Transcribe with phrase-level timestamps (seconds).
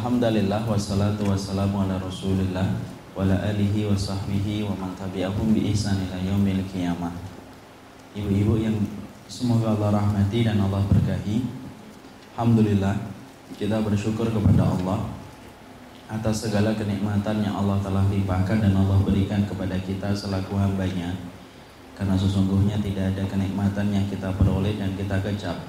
[0.00, 2.64] Innalhamdalillah wassalatu wassalamu ala rasulillah
[3.12, 7.12] wa ala alihi wa sahbihi wa man tabi'ahum bi ihsan ila yaumil qiyamah.
[8.16, 8.80] Ibu-ibu yang
[9.28, 11.44] semoga Allah rahmati dan Allah berkahi
[12.32, 12.96] Alhamdulillah
[13.60, 15.04] kita bersyukur kepada Allah
[16.08, 21.12] atas segala kenikmatan yang Allah telah limpahkan dan Allah berikan kepada kita selaku hambanya.
[21.92, 25.60] Karena sesungguhnya tidak ada kenikmatan yang kita peroleh dan kita kecap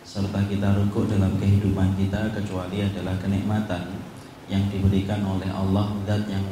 [0.00, 4.00] serta kita rukuk dalam kehidupan kita kecuali adalah kenikmatan
[4.50, 6.44] yang diberikan oleh Allah zat yang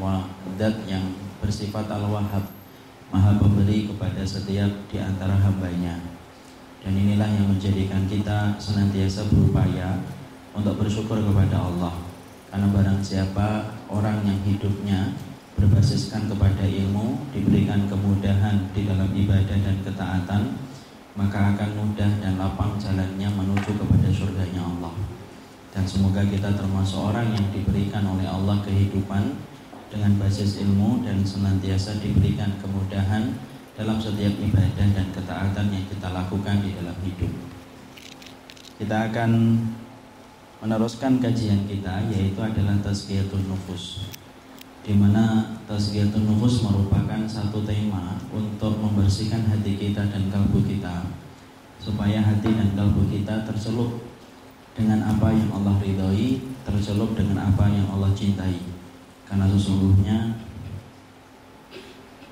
[0.55, 1.03] zat yang
[1.43, 2.47] bersifat al-wahhab
[3.11, 5.99] maha pemberi kepada setiap di antara hambanya.
[6.79, 9.99] Dan inilah yang menjadikan kita senantiasa berupaya
[10.55, 11.95] untuk bersyukur kepada Allah.
[12.49, 15.13] Karena barang siapa orang yang hidupnya
[15.59, 20.43] berbasiskan kepada ilmu diberikan kemudahan di dalam ibadah dan ketaatan
[21.19, 24.95] maka akan mudah dan lapang jalannya menuju kepada surganya Allah.
[25.75, 29.35] Dan semoga kita termasuk orang yang diberikan oleh Allah kehidupan
[29.91, 33.35] dengan basis ilmu dan senantiasa diberikan kemudahan
[33.75, 37.33] dalam setiap ibadah dan ketaatan yang kita lakukan di dalam hidup.
[38.79, 39.59] Kita akan
[40.63, 44.07] meneruskan kajian kita yaitu adalah tazkiyatun nufus
[44.83, 51.07] di mana tazkiyatun nufus merupakan satu tema untuk membersihkan hati kita dan kalbu kita
[51.79, 54.09] supaya hati dan kalbu kita tercelup
[54.79, 58.63] dengan apa yang Allah ridhoi, tercelup dengan apa yang Allah cintai.
[59.27, 60.39] Karena sesungguhnya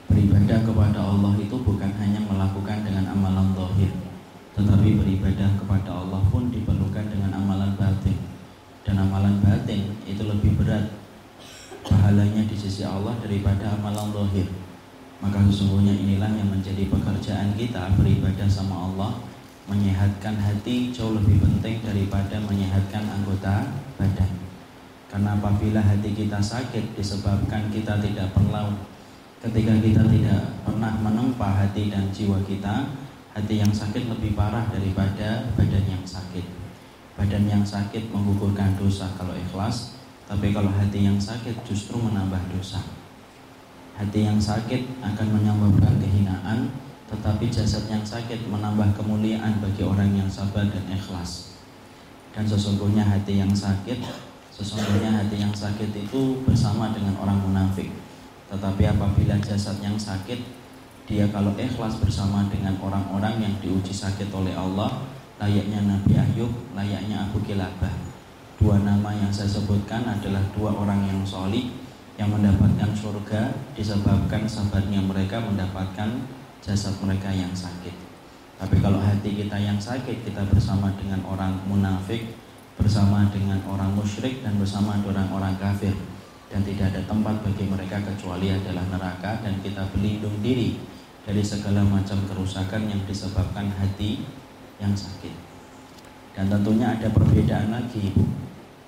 [0.07, 3.91] beribadah kepada Allah itu bukan hanya melakukan dengan amalan zahir,
[4.55, 8.15] tetapi beribadah kepada Allah pun diperlukan dengan amalan batin.
[8.87, 10.87] Dan amalan batin itu lebih berat
[11.87, 14.47] pahalanya di sisi Allah daripada amalan zahir.
[15.23, 19.13] Maka sesungguhnya inilah yang menjadi pekerjaan kita beribadah sama Allah
[19.67, 23.67] menyehatkan hati jauh lebih penting daripada menyehatkan anggota
[23.99, 24.31] badan.
[25.09, 28.77] Karena apabila hati kita sakit disebabkan kita tidak perlu
[29.41, 32.93] ketika kita tidak pernah menempa hati dan jiwa kita,
[33.33, 36.45] hati yang sakit lebih parah daripada badan yang sakit.
[37.17, 39.96] Badan yang sakit menggugurkan dosa kalau ikhlas,
[40.27, 42.83] tapi kalau hati yang sakit justru menambah dosa.
[43.95, 46.75] Hati yang sakit akan menyebabkan kehinaan,
[47.07, 51.55] tetapi jasad yang sakit menambah kemuliaan bagi orang yang sabar dan ikhlas.
[52.35, 54.03] Dan sesungguhnya hati yang sakit,
[54.51, 57.89] sesungguhnya hati yang sakit itu bersama dengan orang munafik.
[58.51, 60.43] Tetapi apabila jasad yang sakit,
[61.07, 65.07] dia kalau ikhlas bersama dengan orang-orang yang diuji sakit oleh Allah,
[65.39, 68.06] layaknya Nabi Ayub, layaknya Abu Kilabah
[68.57, 71.69] dua nama yang saya sebutkan adalah dua orang yang solid
[72.17, 76.25] yang mendapatkan surga disebabkan sabarnya mereka mendapatkan
[76.65, 77.93] jasad mereka yang sakit.
[78.57, 82.33] Tapi kalau hati kita yang sakit, kita bersama dengan orang munafik,
[82.81, 85.93] bersama dengan orang musyrik dan bersama dengan orang kafir
[86.49, 90.81] dan tidak ada tempat bagi mereka kecuali adalah neraka dan kita berlindung diri
[91.27, 94.25] dari segala macam kerusakan yang disebabkan hati
[94.81, 95.35] yang sakit.
[96.37, 98.13] Dan tentunya ada perbedaan lagi,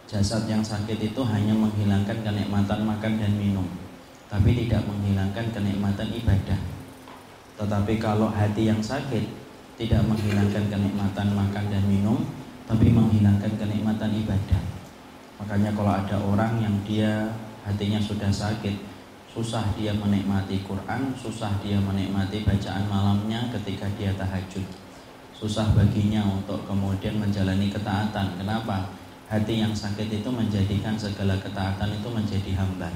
[0.09, 3.69] Jasad yang sakit itu hanya menghilangkan kenikmatan makan dan minum,
[4.25, 6.57] tapi tidak menghilangkan kenikmatan ibadah.
[7.61, 9.29] Tetapi kalau hati yang sakit
[9.77, 12.25] tidak menghilangkan kenikmatan makan dan minum,
[12.65, 14.63] tapi menghilangkan kenikmatan ibadah.
[15.45, 17.29] Makanya kalau ada orang yang dia
[17.69, 18.81] hatinya sudah sakit,
[19.29, 24.65] susah dia menikmati Quran, susah dia menikmati bacaan malamnya ketika dia tahajud.
[25.37, 28.41] Susah baginya untuk kemudian menjalani ketaatan.
[28.41, 28.89] Kenapa?
[29.29, 32.93] Hati yang sakit itu menjadikan segala ketaatan itu menjadi hambar.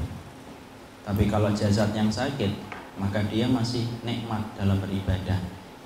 [1.05, 2.49] Tapi kalau jasad yang sakit,
[2.97, 5.37] maka dia masih nikmat dalam beribadah.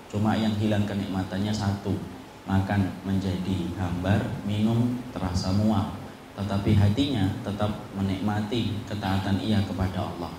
[0.07, 1.99] Cuma yang hilang kenikmatannya satu,
[2.47, 5.99] makan menjadi hambar, minum terasa mual.
[6.39, 10.31] Tetapi hatinya tetap menikmati ketaatan ia kepada Allah.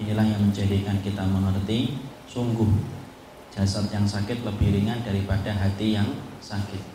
[0.00, 2.70] Inilah yang menjadikan kita mengerti sungguh
[3.52, 6.08] jasad yang sakit lebih ringan daripada hati yang
[6.40, 6.93] sakit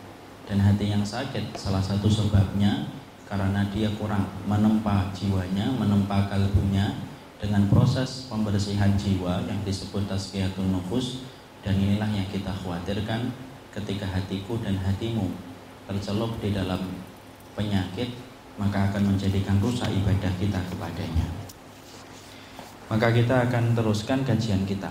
[0.50, 2.90] dan hati yang sakit salah satu sebabnya
[3.30, 6.90] karena dia kurang menempa jiwanya, menempa kalbunya
[7.38, 11.22] dengan proses pembersihan jiwa yang disebut tazkiyatun nufus
[11.62, 13.30] dan inilah yang kita khawatirkan
[13.70, 15.30] ketika hatiku dan hatimu
[15.86, 16.82] tercelup di dalam
[17.54, 18.10] penyakit
[18.58, 21.26] maka akan menjadikan rusak ibadah kita kepadanya.
[22.90, 24.90] Maka kita akan teruskan kajian kita.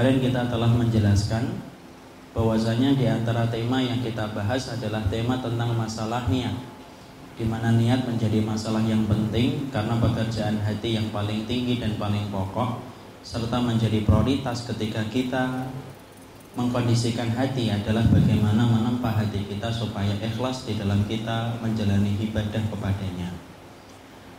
[0.00, 1.60] Kemarin kita telah menjelaskan
[2.32, 6.56] bahwasanya di antara tema yang kita bahas adalah tema tentang masalah niat
[7.36, 12.32] di mana niat menjadi masalah yang penting karena pekerjaan hati yang paling tinggi dan paling
[12.32, 12.80] pokok
[13.20, 15.68] serta menjadi prioritas ketika kita
[16.56, 23.36] mengkondisikan hati adalah bagaimana menempa hati kita supaya ikhlas di dalam kita menjalani ibadah kepadanya.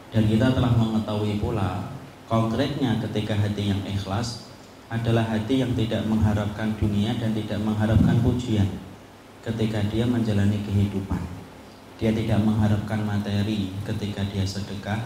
[0.10, 1.86] Dan kita telah mengetahui pula
[2.26, 4.51] konkretnya ketika hati yang ikhlas
[4.92, 8.68] adalah hati yang tidak mengharapkan dunia dan tidak mengharapkan pujian
[9.40, 11.24] ketika dia menjalani kehidupan.
[11.96, 15.00] Dia tidak mengharapkan materi ketika dia sedekah,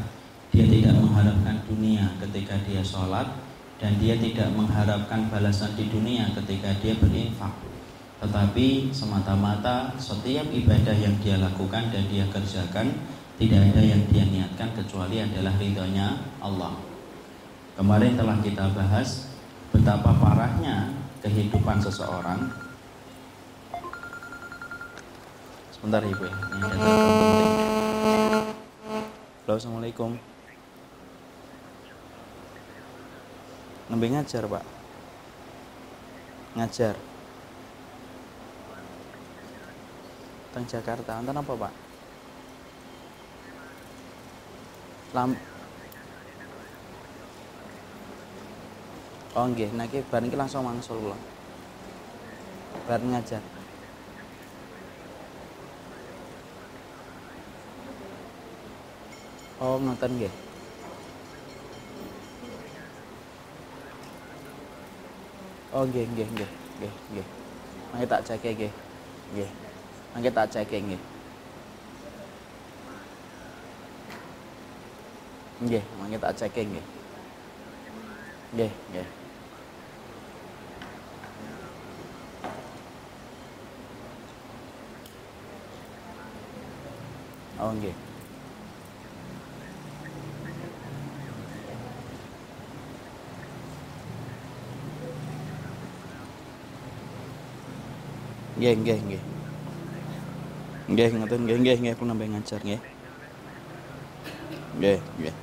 [0.49, 3.29] dia tidak mengharapkan dunia ketika dia sholat,
[3.77, 7.53] dan dia tidak mengharapkan balasan di dunia ketika dia berinfak.
[8.23, 12.89] Tetapi semata-mata setiap ibadah yang dia lakukan dan dia kerjakan
[13.35, 16.73] tidak ada yang dia niatkan kecuali adalah ridhonya Allah.
[17.75, 19.34] Kemarin telah kita bahas
[19.75, 20.87] betapa parahnya
[21.19, 22.47] kehidupan seseorang.
[25.75, 27.51] Sebentar ibu, ya, ini ada penting.
[29.43, 30.15] Halo, assalamualaikum.
[33.91, 34.63] Nembe ngajar pak,
[36.55, 36.95] ngajar.
[40.55, 41.73] Teng Jakarta, enten apa pak?
[45.11, 45.35] Lam
[49.35, 51.19] Oh nggih, iki bar niki langsung mangsul kula.
[52.87, 53.43] Bar ngajar.
[59.59, 60.33] Oh, ngoten nggih.
[65.75, 66.49] Oh nggih nggih nggih
[66.79, 67.27] nggih nggih.
[67.91, 68.71] Mangke tak cek nggih.
[69.35, 69.49] Nggih.
[70.15, 71.01] Mangke tak cek nggih.
[75.59, 76.85] Nggih, mangke tak cek nggih.
[78.55, 79.24] Nggih, nggih.
[87.65, 87.97] Oh nggih.
[98.61, 99.23] Nggih, nggih, nggih.
[100.93, 102.81] Nggih, ngoten nggih, nggih, nggih, kula nambah ngajar nggih.
[104.77, 105.35] Nggih, nggih.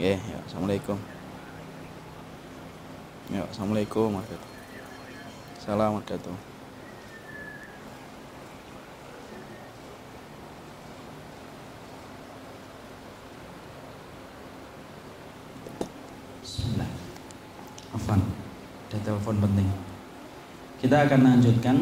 [0.00, 0.96] Nggih, ya, Assalamualaikum.
[3.28, 4.48] Ya, Assalamualaikum warahmatullahi
[5.60, 6.00] Salam
[16.44, 16.92] Bismillah.
[17.96, 18.20] Afan,
[18.92, 19.64] ada telepon penting.
[20.94, 21.76] Kita akan lanjutkan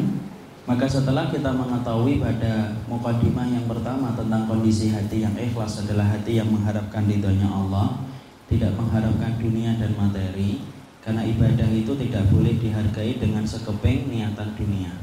[0.65, 6.41] maka setelah kita mengetahui pada mukadimah yang pertama tentang kondisi hati yang ikhlas adalah hati
[6.41, 8.01] yang mengharapkan ridhonya Allah,
[8.49, 10.65] tidak mengharapkan dunia dan materi,
[11.05, 14.97] karena ibadah itu tidak boleh dihargai dengan sekeping niatan dunia.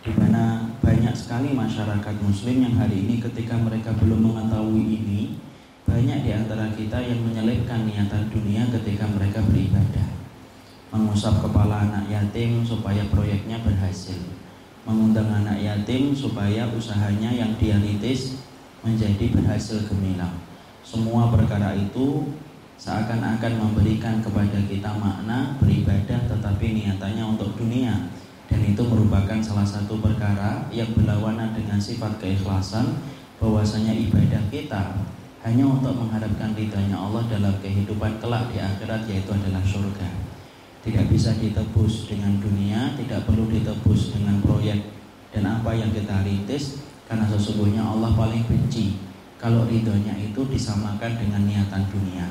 [0.00, 5.36] Di mana banyak sekali masyarakat muslim yang hari ini ketika mereka belum mengetahui ini,
[5.84, 10.21] banyak di antara kita yang menyelipkan niatan dunia ketika mereka beribadah.
[10.92, 14.28] Mengusap kepala anak yatim supaya proyeknya berhasil.
[14.84, 18.44] Mengundang anak yatim supaya usahanya yang dia ritis
[18.84, 20.36] menjadi berhasil gemilang.
[20.84, 22.36] Semua perkara itu
[22.76, 28.12] seakan-akan memberikan kepada kita makna beribadah tetapi niatannya untuk dunia.
[28.52, 33.00] Dan itu merupakan salah satu perkara yang berlawanan dengan sifat keikhlasan
[33.40, 34.92] bahwasanya ibadah kita
[35.40, 40.31] hanya untuk mengharapkan ridhanya Allah dalam kehidupan kelak di akhirat yaitu adalah surga
[40.82, 44.82] tidak bisa ditebus dengan dunia, tidak perlu ditebus dengan proyek
[45.30, 48.98] dan apa yang kita rintis karena sesungguhnya Allah paling benci
[49.38, 52.26] kalau ridhonya itu disamakan dengan niatan dunia.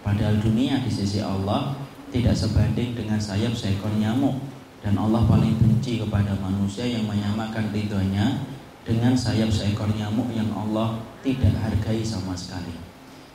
[0.00, 1.76] Padahal dunia di sisi Allah
[2.08, 4.40] tidak sebanding dengan sayap seekor nyamuk
[4.80, 8.40] dan Allah paling benci kepada manusia yang menyamakan ridhonya
[8.88, 12.72] dengan sayap seekor nyamuk yang Allah tidak hargai sama sekali.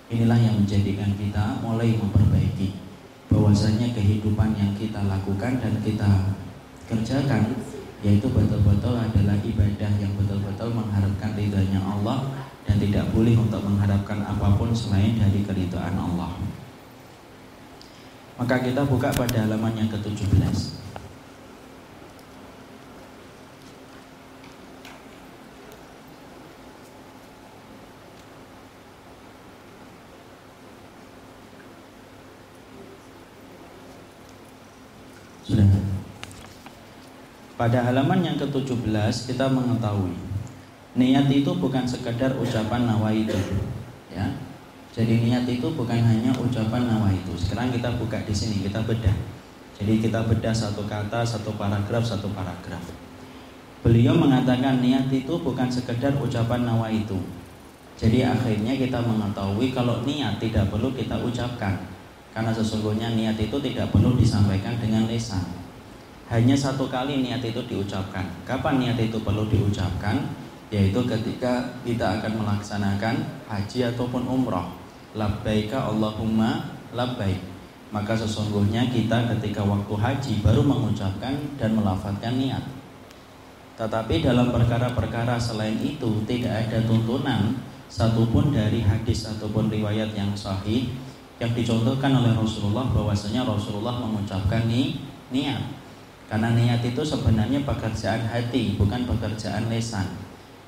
[0.10, 2.87] Inilah yang menjadikan kita mulai memperbaiki
[3.27, 6.12] bahwasanya kehidupan yang kita lakukan dan kita
[6.88, 7.55] kerjakan
[8.05, 12.29] yaitu betul-betul adalah ibadah yang betul-betul mengharapkan ridhanya Allah
[12.67, 16.36] dan tidak boleh untuk mengharapkan apa pun selain dari keridhaan Allah.
[18.38, 20.77] Maka kita buka pada halaman yang ke-17.
[35.48, 35.63] Sudah.
[37.58, 40.14] Pada halaman yang ke-17 kita mengetahui
[40.94, 43.34] niat itu bukan sekedar ucapan nawaitu.
[44.14, 44.30] Ya.
[44.94, 47.34] Jadi niat itu bukan hanya ucapan nawaitu.
[47.34, 49.14] Sekarang kita buka di sini, kita bedah.
[49.78, 52.82] Jadi kita bedah satu kata, satu paragraf, satu paragraf.
[53.82, 57.18] Beliau mengatakan niat itu bukan sekedar ucapan nawa itu.
[57.98, 61.74] Jadi akhirnya kita mengetahui kalau niat tidak perlu kita ucapkan.
[62.34, 65.67] Karena sesungguhnya niat itu tidak perlu disampaikan dengan lisan.
[66.27, 68.27] Hanya satu kali niat itu diucapkan.
[68.43, 70.27] Kapan niat itu perlu diucapkan?
[70.67, 73.15] Yaitu ketika kita akan melaksanakan
[73.48, 74.67] haji ataupun umroh.
[75.15, 77.39] Labbaika Allahumma labbaik.
[77.96, 82.63] Maka sesungguhnya kita ketika waktu haji baru mengucapkan dan melafalkan niat.
[83.79, 87.55] Tetapi dalam perkara-perkara selain itu tidak ada tuntunan
[87.88, 90.91] satupun dari hadis ataupun riwayat yang sahih
[91.39, 95.00] yang dicontohkan oleh Rasulullah bahwasanya Rasulullah mengucapkan ni
[95.31, 95.76] niat.
[96.27, 100.12] Karena niat itu sebenarnya pekerjaan hati, bukan pekerjaan lesan.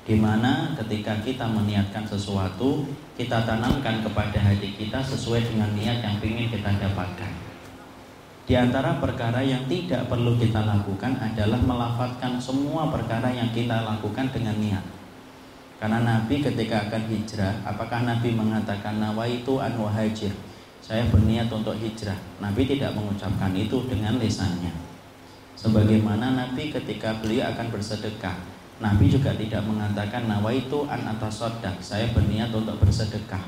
[0.08, 2.88] Di mana ketika kita meniatkan sesuatu,
[3.20, 7.32] kita tanamkan kepada hati kita sesuai dengan niat yang ingin kita dapatkan.
[8.48, 14.32] Di antara perkara yang tidak perlu kita lakukan adalah melafatkan semua perkara yang kita lakukan
[14.32, 14.82] dengan niat.
[15.78, 20.32] Karena Nabi ketika akan hijrah, apakah Nabi mengatakan nawaitu an wahajir?
[20.82, 22.16] Saya berniat untuk hijrah.
[22.42, 24.89] Nabi tidak mengucapkan itu dengan lisannya.
[25.60, 28.32] Sebagaimana Nabi ketika beliau akan bersedekah,
[28.80, 31.76] Nabi juga tidak mengatakan nawaitu an atasodak.
[31.84, 33.44] Saya berniat untuk bersedekah.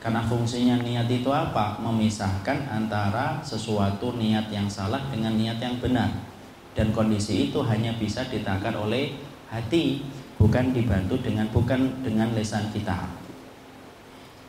[0.00, 1.76] Karena fungsinya niat itu apa?
[1.84, 6.08] Memisahkan antara sesuatu niat yang salah dengan niat yang benar.
[6.72, 9.12] Dan kondisi itu hanya bisa ditakar oleh
[9.52, 10.00] hati,
[10.40, 13.04] bukan dibantu dengan bukan dengan lesan kita.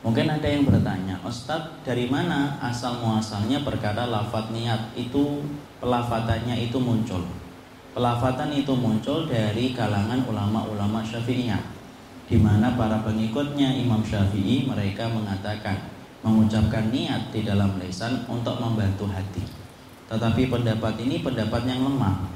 [0.00, 5.44] Mungkin ada yang bertanya, Ustadz dari mana asal muasalnya perkara lafat niat itu
[5.78, 7.24] pelafatannya itu muncul?
[7.96, 11.76] Pelafatan itu muncul dari kalangan ulama-ulama syafi'iyah
[12.26, 15.78] di mana para pengikutnya Imam Syafi'i mereka mengatakan
[16.26, 19.46] mengucapkan niat di dalam lisan untuk membantu hati.
[20.10, 22.26] Tetapi pendapat ini pendapat yang lemah.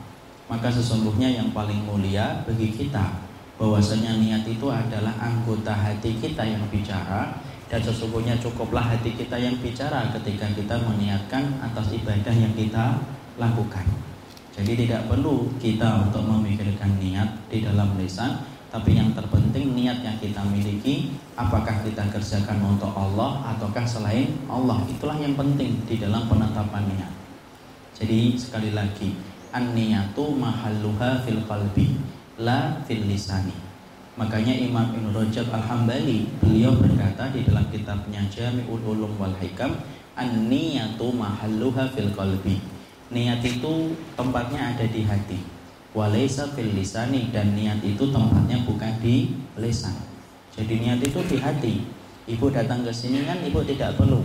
[0.47, 3.23] Maka sesungguhnya yang paling mulia bagi kita
[3.55, 7.39] bahwasanya niat itu adalah anggota hati kita yang bicara
[7.71, 12.99] dan sesungguhnya cukuplah hati kita yang bicara ketika kita meniatkan atas ibadah yang kita
[13.41, 13.89] lakukan.
[14.53, 20.15] Jadi tidak perlu kita untuk memikirkan niat di dalam lisan tapi yang terpenting niat yang
[20.23, 24.79] kita miliki Apakah kita kerjakan untuk Allah Ataukah selain Allah.
[24.87, 27.13] Itulah yang penting di dalam penetapan niat.
[27.99, 29.19] Jadi sekali lagi
[29.51, 31.99] An-niyatu mahalluha fil qalbi
[32.39, 33.53] La fil lisani.
[34.15, 39.75] Makanya Imam Ibn Rajab Al-Hambali Beliau berkata di dalam kitabnya Jami'ul Ulum wal Hikam
[40.15, 42.80] An-niyatu mahalluha fil qalbi
[43.11, 49.35] Niat itu tempatnya ada di hati Walaysa fil lisani dan niat itu tempatnya bukan di
[49.59, 49.99] lisan.
[50.55, 51.83] Jadi niat itu di hati.
[52.31, 54.23] Ibu datang ke sini kan ibu tidak perlu.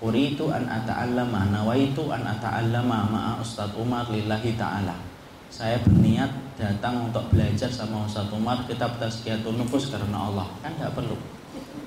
[0.00, 4.94] itu an ata'allama, nawaitu an ata'allama ma'a Ustadz Umar lillahi ta'ala.
[5.50, 10.46] Saya berniat datang untuk belajar sama Ustadz Umar kitab tazkiyatun nufus karena Allah.
[10.62, 11.18] Kan tidak perlu.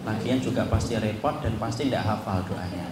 [0.04, 2.92] Lagian juga pasti repot dan pasti tidak hafal doanya.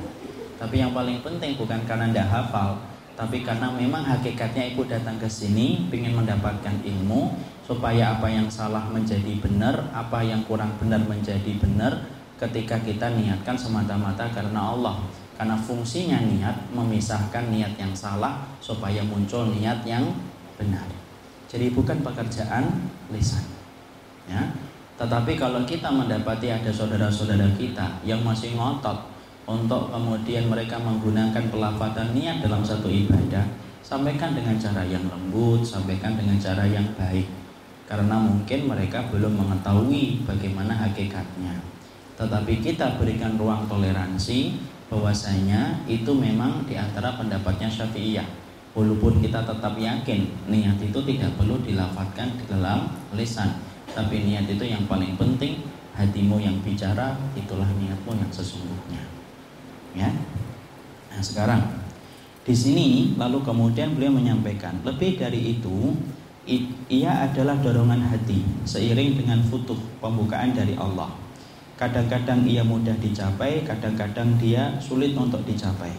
[0.56, 2.80] Tapi yang paling penting bukan karena tidak hafal,
[3.22, 8.90] tapi karena memang hakikatnya ibu datang ke sini ingin mendapatkan ilmu supaya apa yang salah
[8.90, 12.02] menjadi benar, apa yang kurang benar menjadi benar
[12.42, 15.06] ketika kita niatkan semata-mata karena Allah.
[15.38, 20.18] Karena fungsinya niat memisahkan niat yang salah supaya muncul niat yang
[20.58, 20.90] benar.
[21.46, 23.46] Jadi bukan pekerjaan lisan.
[24.26, 24.50] Ya.
[24.98, 29.11] Tetapi kalau kita mendapati ada saudara-saudara kita yang masih ngotot
[29.52, 33.44] untuk kemudian mereka menggunakan pelafatan niat dalam satu ibadah
[33.84, 37.28] sampaikan dengan cara yang lembut sampaikan dengan cara yang baik.
[37.84, 41.60] Karena mungkin mereka belum mengetahui bagaimana hakikatnya.
[42.16, 44.56] Tetapi kita berikan ruang toleransi
[44.88, 48.28] bahwasanya itu memang di antara pendapatnya syafi'iyah.
[48.72, 53.60] Walaupun kita tetap yakin niat itu tidak perlu dilafatkan di dalam lisan.
[53.92, 55.60] Tapi niat itu yang paling penting
[56.00, 59.21] hatimu yang bicara itulah niatmu yang sesungguhnya
[59.98, 60.10] ya.
[61.12, 61.62] Nah, sekarang
[62.42, 65.94] di sini lalu kemudian beliau menyampaikan lebih dari itu
[66.90, 71.14] ia adalah dorongan hati seiring dengan futuh pembukaan dari Allah.
[71.78, 75.90] Kadang-kadang ia mudah dicapai, kadang-kadang dia sulit untuk dicapai.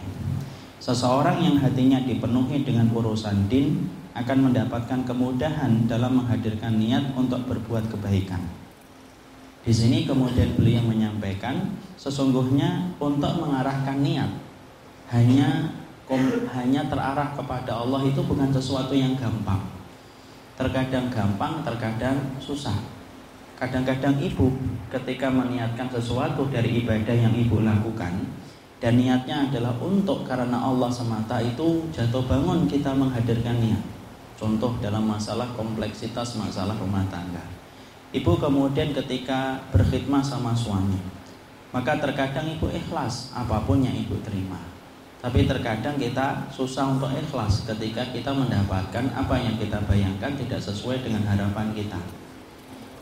[0.83, 7.87] Seseorang yang hatinya dipenuhi dengan urusan din akan mendapatkan kemudahan dalam menghadirkan niat untuk berbuat
[7.87, 8.62] kebaikan.
[9.63, 14.27] Di sini kemudian beliau menyampaikan sesungguhnya untuk mengarahkan niat
[15.07, 15.71] hanya
[16.51, 19.63] hanya terarah kepada Allah itu bukan sesuatu yang gampang.
[20.59, 22.75] Terkadang gampang, terkadang susah.
[23.57, 24.51] Kadang-kadang ibu
[24.91, 28.13] ketika meniatkan sesuatu dari ibadah yang ibu lakukan,
[28.83, 33.81] dan niatnya adalah untuk karena Allah semata itu jatuh bangun kita menghadirkan niat.
[34.35, 37.62] Contoh dalam masalah kompleksitas masalah rumah tangga.
[38.13, 41.01] Ibu kemudian ketika berkhidmat sama suami,
[41.73, 44.61] maka terkadang ibu ikhlas apa pun yang ibu terima.
[45.17, 51.01] Tapi terkadang kita susah untuk ikhlas ketika kita mendapatkan apa yang kita bayangkan tidak sesuai
[51.01, 51.97] dengan harapan kita.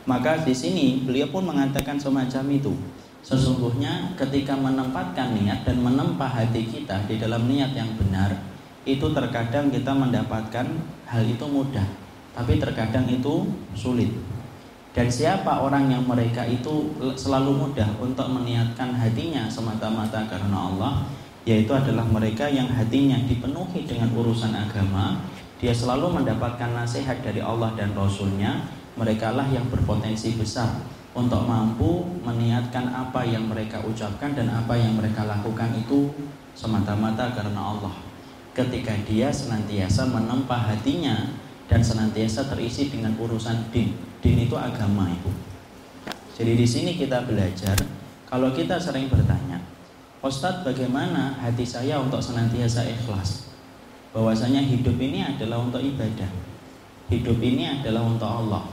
[0.07, 2.71] Maka di sini beliau pun mengatakan semacam itu.
[3.19, 8.31] Sesungguhnya ketika menempatkan niat dan menempa hati kita di dalam niat yang benar,
[8.87, 10.71] itu terkadang kita mendapatkan
[11.05, 11.85] hal itu mudah,
[12.31, 14.09] tapi terkadang itu sulit.
[14.91, 21.07] Dan siapa orang yang mereka itu selalu mudah untuk meniatkan hatinya semata-mata karena Allah,
[21.47, 25.23] yaitu adalah mereka yang hatinya dipenuhi dengan urusan agama,
[25.63, 28.67] dia selalu mendapatkan nasihat dari Allah dan Rasulnya,
[28.99, 30.83] mereka lah yang berpotensi besar
[31.15, 36.11] untuk mampu meniatkan apa yang mereka ucapkan dan apa yang mereka lakukan itu
[36.51, 37.95] semata-mata karena Allah.
[38.51, 41.31] Ketika dia senantiasa menempa hatinya
[41.71, 44.10] dan senantiasa terisi dengan urusan din.
[44.21, 45.31] Din itu agama itu.
[46.37, 47.75] Jadi di sini kita belajar
[48.29, 49.59] kalau kita sering bertanya,
[50.21, 53.51] Ustadz bagaimana hati saya untuk senantiasa ikhlas?
[54.15, 56.29] Bahwasanya hidup ini adalah untuk ibadah.
[57.11, 58.63] Hidup ini adalah untuk Allah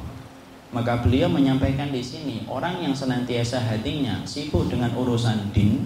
[0.68, 5.80] maka beliau menyampaikan di sini orang yang senantiasa hatinya sibuk dengan urusan din,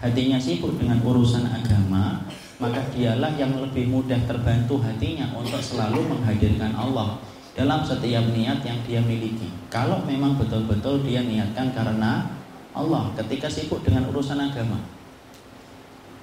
[0.00, 2.24] hatinya sibuk dengan urusan agama,
[2.56, 7.20] maka dialah yang lebih mudah terbantu hatinya untuk selalu menghadirkan Allah
[7.52, 9.52] dalam setiap niat yang dia miliki.
[9.68, 12.24] Kalau memang betul-betul dia niatkan karena
[12.72, 14.80] Allah ketika sibuk dengan urusan agama.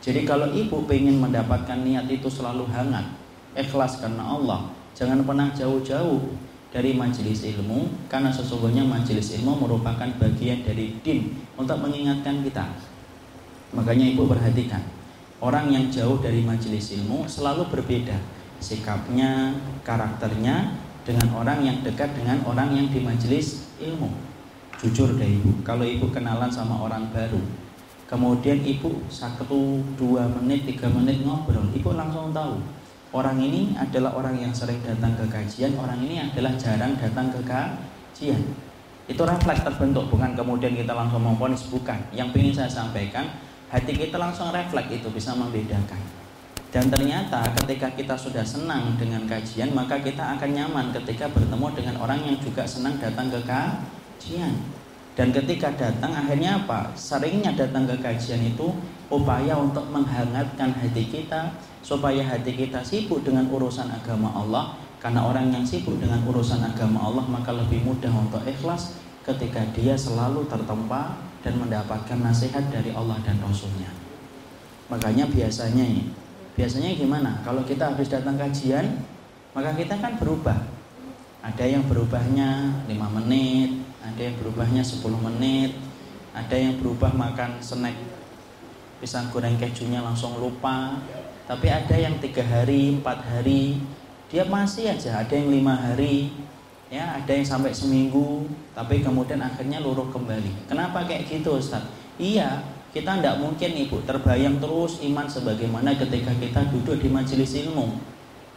[0.02, 3.06] Jadi kalau ibu ingin mendapatkan niat itu selalu hangat,
[3.54, 6.34] ikhlas karena Allah, jangan pernah jauh-jauh
[6.70, 12.66] dari majelis ilmu karena sesungguhnya majelis ilmu merupakan bagian dari din untuk mengingatkan kita.
[13.76, 14.82] Makanya ibu perhatikan
[15.46, 18.18] orang yang jauh dari majelis ilmu selalu berbeda
[18.60, 24.12] sikapnya, karakternya dengan orang yang dekat dengan orang yang di majelis ilmu.
[24.80, 27.40] Jujur deh ibu, kalau ibu kenalan sama orang baru,
[28.08, 32.64] kemudian ibu satu dua menit tiga menit ngobrol, ibu langsung tahu
[33.12, 37.42] orang ini adalah orang yang sering datang ke kajian, orang ini adalah jarang datang ke
[37.44, 38.42] kajian.
[39.10, 41.98] Itu refleks terbentuk, bukan kemudian kita langsung memponis, bukan.
[42.14, 43.26] Yang ingin saya sampaikan,
[43.74, 46.19] hati kita langsung refleks itu bisa membedakan.
[46.70, 51.96] Dan ternyata ketika kita sudah senang dengan kajian, maka kita akan nyaman ketika bertemu dengan
[51.98, 54.54] orang yang juga senang datang ke kajian.
[55.18, 56.94] Dan ketika datang akhirnya apa?
[56.94, 58.70] Seringnya datang ke kajian itu
[59.10, 65.48] upaya untuk menghangatkan hati kita, supaya hati kita sibuk dengan urusan agama Allah karena orang
[65.50, 71.16] yang sibuk dengan urusan agama Allah maka lebih mudah untuk ikhlas ketika dia selalu tertempa
[71.40, 73.88] dan mendapatkan nasihat dari Allah dan Rasulnya
[74.92, 75.88] makanya biasanya
[76.60, 79.00] biasanya gimana kalau kita habis datang kajian
[79.56, 80.60] maka kita kan berubah
[81.40, 85.00] ada yang berubahnya 5 menit ada yang berubahnya 10
[85.32, 85.80] menit
[86.36, 87.96] ada yang berubah makan snack
[89.00, 91.00] pisang goreng kejunya langsung lupa
[91.50, 93.82] tapi ada yang tiga hari, empat hari,
[94.30, 95.26] dia masih aja.
[95.26, 96.30] Ada yang lima hari,
[96.94, 98.46] ya, ada yang sampai seminggu,
[98.78, 100.70] tapi kemudian akhirnya luruh kembali.
[100.70, 101.90] Kenapa kayak gitu, Ustaz?
[102.22, 108.02] Iya, kita tidak mungkin ibu terbayang terus iman sebagaimana ketika kita duduk di majelis ilmu.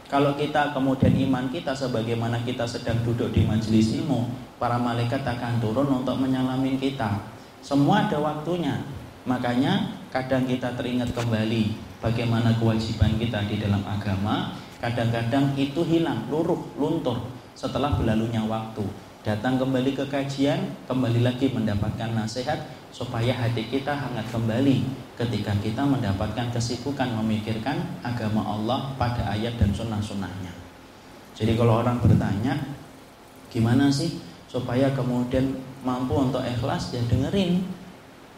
[0.08, 4.28] Kalau kita kemudian iman kita sebagaimana kita sedang duduk di majelis ilmu,
[4.60, 7.16] para malaikat akan turun untuk menyalamin kita.
[7.64, 8.84] Semua ada waktunya.
[9.24, 11.72] Makanya kadang kita teringat kembali
[12.04, 17.22] bagaimana kewajiban kita di dalam agama, kadang-kadang itu hilang, luruh, luntur
[17.54, 18.84] setelah berlalunya waktu.
[19.22, 22.58] Datang kembali ke kajian, kembali lagi mendapatkan nasihat
[22.90, 24.82] supaya hati kita hangat kembali
[25.14, 30.50] ketika kita mendapatkan kesibukan memikirkan agama Allah pada ayat dan sunnah-sunnahnya.
[31.38, 32.74] Jadi kalau orang bertanya,
[33.46, 34.18] gimana sih
[34.50, 35.54] supaya kemudian
[35.86, 37.62] mampu untuk ikhlas ya dengerin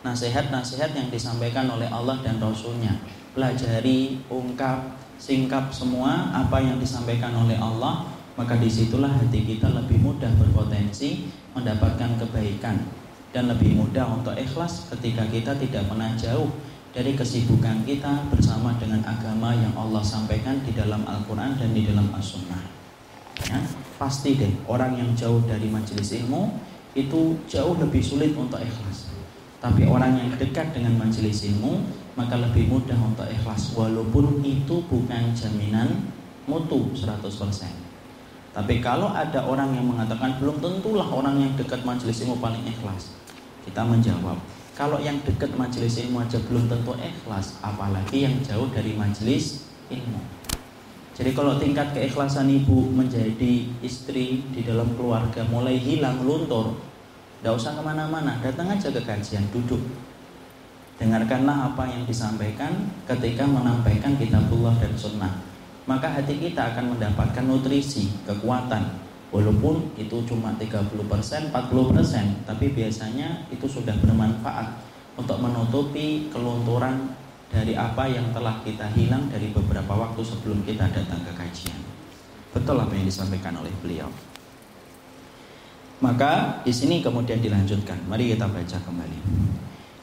[0.05, 2.92] nasihat-nasihat yang disampaikan oleh Allah dan Rasulnya
[3.35, 10.03] pelajari, ungkap, singkap semua apa yang disampaikan oleh Allah, maka di situlah hati kita lebih
[10.03, 12.83] mudah berpotensi mendapatkan kebaikan
[13.31, 16.51] dan lebih mudah untuk ikhlas ketika kita tidak pernah jauh
[16.94, 22.07] dari kesibukan kita bersama dengan agama yang Allah sampaikan di dalam Al-Quran dan di dalam
[22.14, 22.62] As-Sunnah.
[23.51, 23.59] Ya,
[23.99, 26.55] pasti deh orang yang jauh dari majelis ilmu
[26.94, 29.11] itu jauh lebih sulit untuk ikhlas.
[29.59, 31.83] Tapi orang yang dekat dengan majelis ilmu
[32.14, 36.14] maka lebih mudah untuk ikhlas walaupun itu bukan jaminan
[36.47, 37.84] mutu 100%.
[38.54, 43.18] Tapi kalau ada orang yang mengatakan belum tentulah orang yang dekat majelis ilmu paling ikhlas.
[43.66, 44.38] Kita menjawab,
[44.74, 50.18] Kalau yang dekat majelis ilmu aja belum tentu ikhlas, apalagi yang jauh dari majelis ilmu.
[51.14, 56.74] Jadi kalau tingkat keikhlasan ibu menjadi istri di dalam keluarga mulai hilang luntur,
[57.38, 59.78] tidak usah ke mana-mana, datang aja ke kajian, duduk.
[60.98, 65.53] Dengarkanlah apa yang disampaikan ketika menampaikan kitabullah dan sunnah.
[65.85, 70.94] Maka hati kita akan mendapatkan nutrisi, kekuatan, Walaupun itu cuma 30%,
[71.51, 71.51] 40%,
[72.47, 74.79] tapi biasanya itu sudah bermanfaat
[75.18, 77.11] untuk menutupi kelunturan
[77.51, 81.83] dari apa yang telah kita hilang dari beberapa waktu sebelum kita datang ke kajian.
[82.55, 84.07] Betul apa yang disampaikan oleh beliau.
[85.99, 88.07] Maka di sini kemudian dilanjutkan.
[88.07, 89.18] Mari kita baca kembali.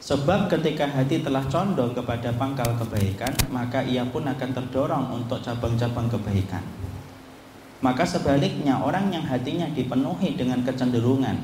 [0.02, 6.10] Sebab ketika hati telah condong kepada pangkal kebaikan, maka ia pun akan terdorong untuk cabang-cabang
[6.10, 6.58] kebaikan.
[7.78, 11.38] Maka sebaliknya orang yang hatinya dipenuhi dengan kecenderungan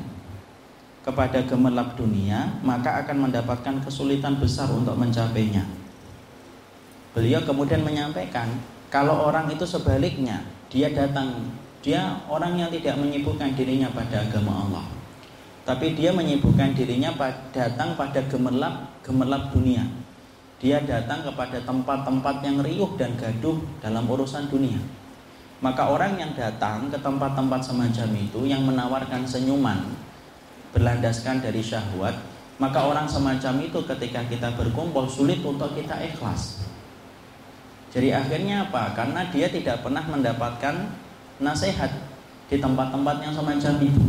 [1.06, 5.62] kepada gemerlap dunia, maka akan mendapatkan kesulitan besar untuk mencapainya.
[7.14, 8.58] Beliau kemudian menyampaikan,
[8.90, 11.46] kalau orang itu sebaliknya, dia datang,
[11.78, 14.97] dia orang yang tidak menyibukkan dirinya pada agama Allah.
[15.68, 17.12] Tapi dia menyibukkan dirinya
[17.52, 19.84] datang pada gemerlap gemerlap dunia.
[20.56, 24.80] Dia datang kepada tempat-tempat yang riuh dan gaduh dalam urusan dunia
[25.58, 29.90] maka orang yang datang ke tempat-tempat semacam itu yang menawarkan senyuman
[30.70, 32.14] berlandaskan dari syahwat,
[32.62, 36.62] maka orang semacam itu ketika kita berkumpul sulit untuk kita ikhlas.
[37.90, 38.94] Jadi akhirnya apa?
[38.94, 40.92] Karena dia tidak pernah mendapatkan
[41.42, 41.90] nasihat
[42.46, 44.04] di tempat-tempat yang semacam itu.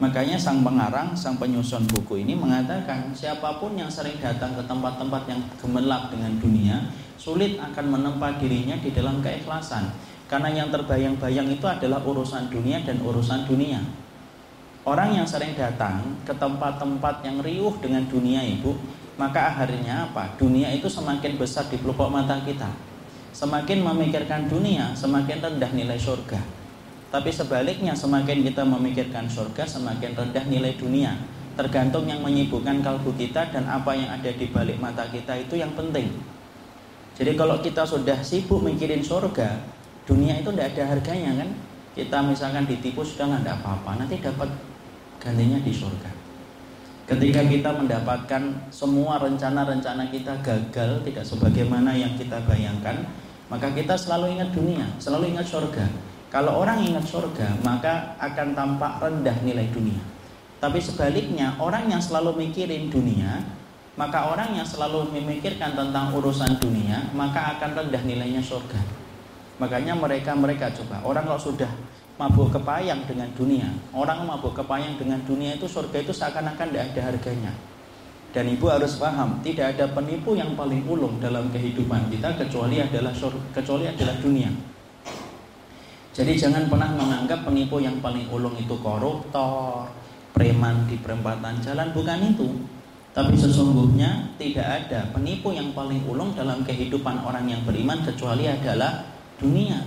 [0.00, 5.28] Makanya sang pengarang, sang penyusun buku ini mengatakan siapa pun yang sering datang ke tempat-tempat
[5.28, 6.88] yang gemerlap dengan dunia,
[7.20, 9.92] sulit akan menempa dirinya di dalam keikhlasan.
[10.24, 13.84] Karena yang terbayang-bayang itu adalah urusan dunia dan urusan dunia.
[14.88, 18.72] Orang yang sering datang ke tempat-tempat yang riuh dengan dunia ibu,
[19.20, 20.32] maka akhirnya apa?
[20.40, 22.72] Dunia itu semakin besar di pelupuk mata kita.
[23.36, 26.59] Semakin memikirkan dunia, semakin rendah nilai surga.
[27.10, 31.18] Tapi sebaliknya, semakin kita memikirkan surga, semakin rendah nilai dunia.
[31.58, 35.74] Tergantung yang menyibukkan kalbu kita dan apa yang ada di balik mata kita itu yang
[35.74, 36.08] penting.
[37.18, 39.58] Jadi kalau kita sudah sibuk mikirin surga,
[40.10, 41.50] dunia itu tidak ada harganya kan
[41.94, 44.50] kita misalkan ditipu sudah ada apa-apa nanti dapat
[45.22, 46.10] gantinya di surga
[47.06, 53.06] ketika kita mendapatkan semua rencana-rencana kita gagal tidak sebagaimana yang kita bayangkan
[53.50, 55.86] maka kita selalu ingat dunia selalu ingat surga
[56.32, 60.00] kalau orang ingat surga maka akan tampak rendah nilai dunia
[60.62, 63.44] tapi sebaliknya orang yang selalu mikirin dunia
[63.98, 69.00] maka orang yang selalu memikirkan tentang urusan dunia maka akan rendah nilainya surga
[69.60, 71.68] Makanya mereka-mereka coba orang kalau sudah
[72.16, 77.00] mabuk kepayang dengan dunia, orang mabuk kepayang dengan dunia itu surga itu seakan-akan tidak ada
[77.12, 77.52] harganya.
[78.32, 83.12] Dan ibu harus paham, tidak ada penipu yang paling ulung dalam kehidupan kita kecuali adalah
[83.52, 84.48] kecuali adalah dunia.
[86.10, 89.86] Jadi jangan pernah menganggap penipu yang paling ulung itu koruptor,
[90.34, 92.48] preman di perempatan jalan, bukan itu.
[93.14, 99.06] Tapi sesungguhnya tidak ada penipu yang paling ulung dalam kehidupan orang yang beriman kecuali adalah
[99.38, 99.82] dunia.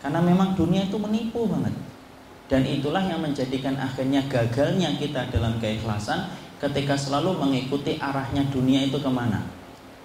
[0.00, 1.76] Karena memang dunia itu menipu banget.
[2.48, 8.96] Dan itulah yang menjadikan akhirnya gagalnya kita dalam keikhlasan ketika selalu mengikuti arahnya dunia itu
[8.96, 9.44] ke mana.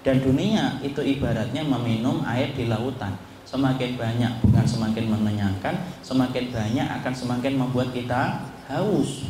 [0.03, 3.15] Dan dunia itu ibaratnya meminum air di lautan
[3.53, 9.29] semakin banyak bukan semakin mengenyangkan semakin banyak akan semakin membuat kita haus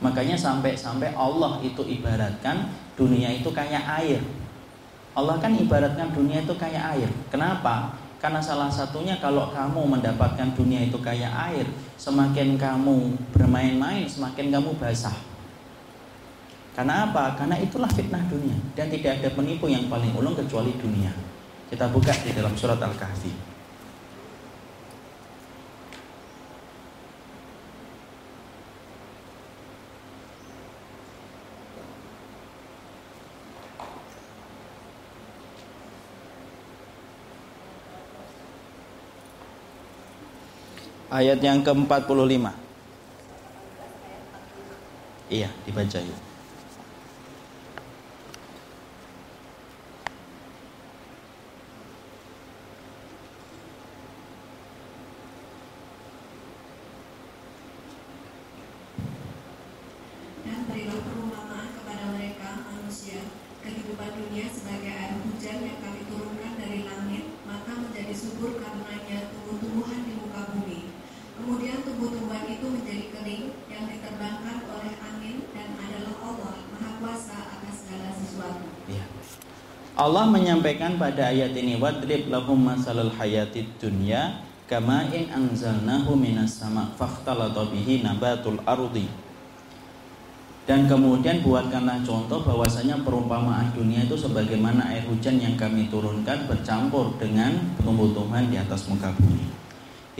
[0.00, 4.24] makanya sampai-sampai Allah itu ibaratkan dunia itu kayak air
[5.12, 10.82] Allah kan ibaratkan dunia itu kayak air kenapa karena salah satunya kalau kamu mendapatkan dunia
[10.82, 11.62] itu kayak air,
[11.94, 15.14] semakin kamu bermain-main, semakin kamu basah.
[16.74, 17.38] Karena apa?
[17.38, 21.14] Karena itulah fitnah dunia dan tidak ada penipu yang paling ulung kecuali dunia.
[21.70, 23.47] Kita buka di dalam surat Al-Kahfi.
[41.18, 42.46] ayat yang ke-45.
[45.28, 46.18] Iya, dibaca yuk.
[61.68, 63.20] kepada mereka manusia
[63.60, 65.87] kehidupan dunia sebagai air hujan yang
[79.98, 86.94] Allah menyampaikan pada ayat ini wadrib lahum masalal hayatid dunya kama in anzalnahu minas sama
[86.94, 89.10] fakhtalata bihi nabatul ardi
[90.70, 97.18] dan kemudian buatkanlah contoh bahwasanya perumpamaan dunia itu sebagaimana air hujan yang kami turunkan bercampur
[97.18, 99.48] dengan tumbuh-tumbuhan di atas muka bumi.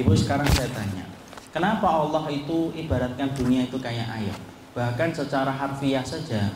[0.01, 1.05] Ibu sekarang saya tanya,
[1.53, 4.33] kenapa Allah itu ibaratkan dunia itu kayak air?
[4.73, 6.49] Bahkan secara harfiah saja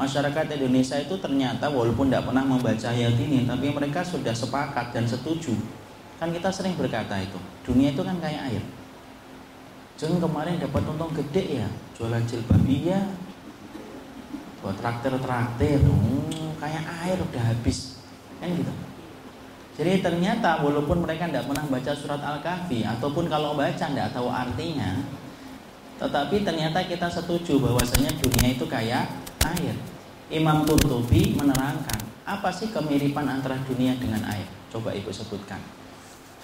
[0.00, 5.04] masyarakat Indonesia itu ternyata walaupun tidak pernah membaca ayat ini tapi mereka sudah sepakat dan
[5.04, 5.52] setuju.
[6.22, 8.62] Kan kita sering berkata itu, dunia itu kan kayak air.
[9.98, 13.10] Jangan kemarin dapat untung gede ya, jualan jilbab iya,
[14.62, 17.98] buat traktir-traktir hmm, kayak air udah habis
[18.38, 18.72] kan gitu
[19.74, 25.02] jadi ternyata walaupun mereka tidak pernah baca surat Al-Kahfi ataupun kalau baca tidak tahu artinya
[25.98, 29.10] tetapi ternyata kita setuju bahwasanya dunia itu kayak
[29.50, 29.74] air
[30.30, 35.58] Imam Qurtubi menerangkan apa sih kemiripan antara dunia dengan air coba ibu sebutkan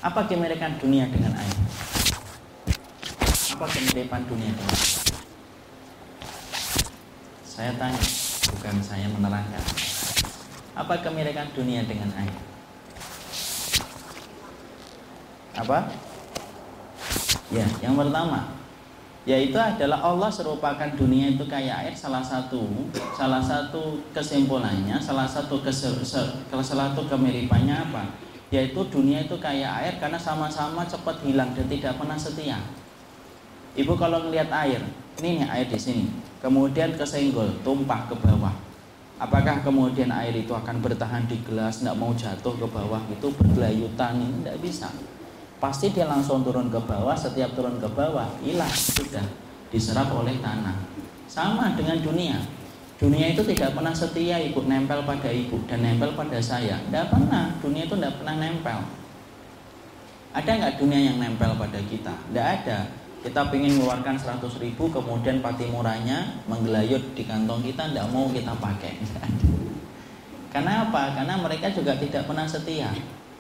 [0.03, 1.57] apa kemiripan dunia dengan air
[3.55, 5.09] apa kemiripan dunia dengan air
[7.59, 7.99] saya tanya,
[8.55, 9.59] bukan saya menerangkan.
[10.79, 12.31] Apa kemiripan dunia dengan air?
[15.59, 15.91] Apa?
[17.51, 18.55] Ya, yang pertama,
[19.29, 22.65] yaitu adalah Allah serupakan dunia itu kayak air salah satu
[23.13, 28.09] salah satu kesimpulannya salah satu kesel, salah satu kemiripannya apa?
[28.49, 32.57] Yaitu dunia itu kayak air karena sama-sama cepat hilang dan tidak pernah setia.
[33.77, 34.81] Ibu kalau melihat air
[35.21, 36.09] ini nih air di sini.
[36.41, 38.57] Kemudian kesenggol tumpah ke bawah.
[39.21, 44.41] Apakah kemudian air itu akan bertahan di gelas tidak mau jatuh ke bawah itu bergelayutan?
[44.41, 44.89] Tidak bisa
[45.59, 49.27] pasti dia langsung turun ke bawah setiap turun ke bawah hilang sudah
[49.75, 50.75] diserap oleh tanah.
[51.29, 52.39] Sama dengan dunia.
[52.99, 56.83] Dunia itu tidak pernah setia ikut nempel pada ibu dan nempel pada saya.
[56.83, 58.79] Tidak pernah dunia itu tidak pernah nempel.
[60.35, 62.15] Ada nggak dunia yang nempel pada kita?
[62.15, 62.79] Tidak ada.
[63.19, 68.55] Kita ingin mengeluarkan 100 ribu kemudian pati murahnya menggelayut di kantong kita tidak mau kita
[68.55, 68.95] pakai.
[70.49, 71.19] Karena apa?
[71.19, 72.89] karena mereka juga tidak pernah setia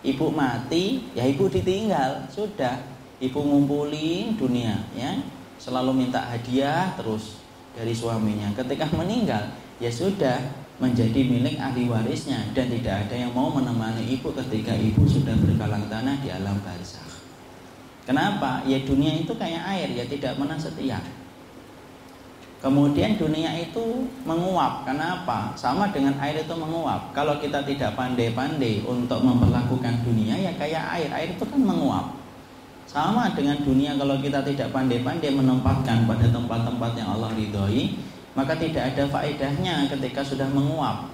[0.04, 2.26] ibu mati ya ibu ditinggal.
[2.30, 2.78] Sudah
[3.18, 5.18] ibu ngumpulin dunia ya.
[5.58, 7.42] Selalu minta hadiah terus
[7.74, 8.54] dari suaminya.
[8.54, 10.38] Ketika meninggal ya sudah
[10.78, 12.38] menjadi milik ahli warisnya.
[12.54, 17.08] Dan tidak ada yang mau menemani ibu ketika ibu sudah berkalang tanah di alam barzah
[18.08, 18.64] Kenapa?
[18.64, 20.96] Ya dunia itu kayak air, ya tidak pernah setia.
[22.58, 24.82] Kemudian dunia itu menguap.
[24.82, 25.54] Kenapa?
[25.54, 27.14] Sama dengan air itu menguap.
[27.14, 31.10] Kalau kita tidak pandai-pandai untuk memperlakukan dunia ya kayak air.
[31.14, 32.18] Air itu kan menguap.
[32.90, 37.94] Sama dengan dunia kalau kita tidak pandai-pandai menempatkan pada tempat-tempat yang Allah ridhoi,
[38.34, 41.06] maka tidak ada faedahnya ketika sudah menguap.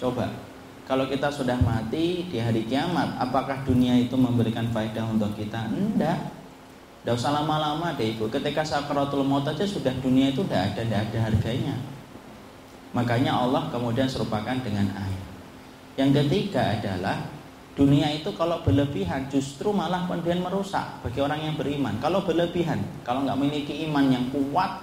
[0.00, 0.32] Coba,
[0.86, 5.66] kalau kita sudah mati di hari kiamat, apakah dunia itu memberikan faedah untuk kita?
[5.66, 6.35] Tidak.
[7.06, 8.26] Tidak usah lama-lama deh ibu.
[8.26, 11.78] Ketika sakaratul maut aja sudah dunia itu tidak ada, tidak ada harganya.
[12.98, 15.22] Makanya Allah kemudian serupakan dengan air.
[15.94, 17.30] Yang ketiga adalah
[17.78, 21.94] dunia itu kalau berlebihan justru malah kemudian merusak bagi orang yang beriman.
[22.02, 24.82] Kalau berlebihan, kalau nggak memiliki iman yang kuat,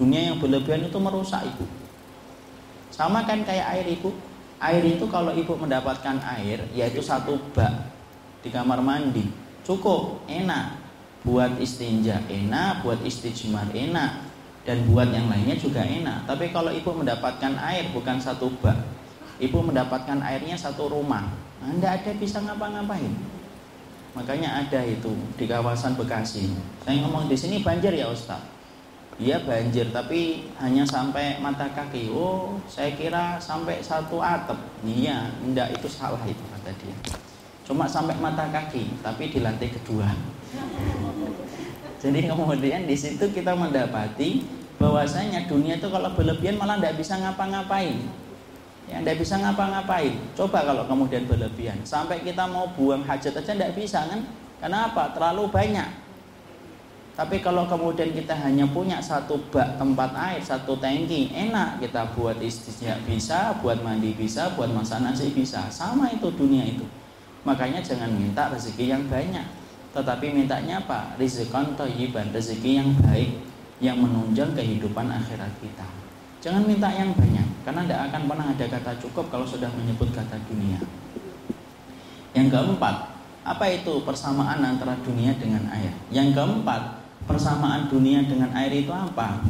[0.00, 1.68] dunia yang berlebihan itu merusak ibu.
[2.88, 4.16] Sama kan kayak air ibu.
[4.56, 7.92] Air itu kalau ibu mendapatkan air, yaitu satu bak
[8.40, 9.28] di kamar mandi,
[9.68, 10.87] cukup, enak
[11.26, 14.28] buat istinja enak, buat istijmar enak,
[14.68, 16.28] dan buat yang lainnya juga enak.
[16.28, 18.76] Tapi kalau ibu mendapatkan air bukan satu bak,
[19.40, 21.26] ibu mendapatkan airnya satu rumah,
[21.64, 23.10] anda ada bisa ngapa-ngapain.
[24.12, 26.50] Makanya ada itu di kawasan Bekasi.
[26.82, 28.40] Saya ngomong di sini banjir ya Ustaz.
[29.18, 32.14] Iya banjir, tapi hanya sampai mata kaki.
[32.14, 34.54] Oh, saya kira sampai satu atap.
[34.86, 36.94] Iya, enggak itu salah itu kata dia.
[37.66, 40.06] Cuma sampai mata kaki, tapi di lantai kedua.
[41.98, 44.46] Jadi kemudian di situ kita mendapati
[44.78, 47.98] bahwasanya dunia itu kalau berlebihan malah tidak bisa ngapa-ngapain.
[48.88, 50.14] Ya, tidak bisa ngapa-ngapain.
[50.38, 54.24] Coba kalau kemudian berlebihan, sampai kita mau buang hajat aja tidak bisa kan?
[54.62, 55.12] Kenapa?
[55.12, 56.08] Terlalu banyak.
[57.18, 62.38] Tapi kalau kemudian kita hanya punya satu bak tempat air, satu tangki, enak kita buat
[62.38, 65.66] istisya bisa, buat mandi bisa, buat masak nasi bisa.
[65.66, 66.86] Sama itu dunia itu.
[67.42, 69.57] Makanya jangan minta rezeki yang banyak
[69.96, 71.16] tetapi mintanya apa?
[71.16, 73.30] Rizqan thayyiban, rezeki yang baik
[73.78, 75.86] yang menunjang kehidupan akhirat kita.
[76.38, 80.38] Jangan minta yang banyak karena tidak akan pernah ada kata cukup kalau sudah menyebut kata
[80.46, 80.78] dunia.
[82.36, 82.94] Yang keempat,
[83.42, 85.90] apa itu persamaan antara dunia dengan air?
[86.14, 89.42] Yang keempat, persamaan dunia dengan air itu apa?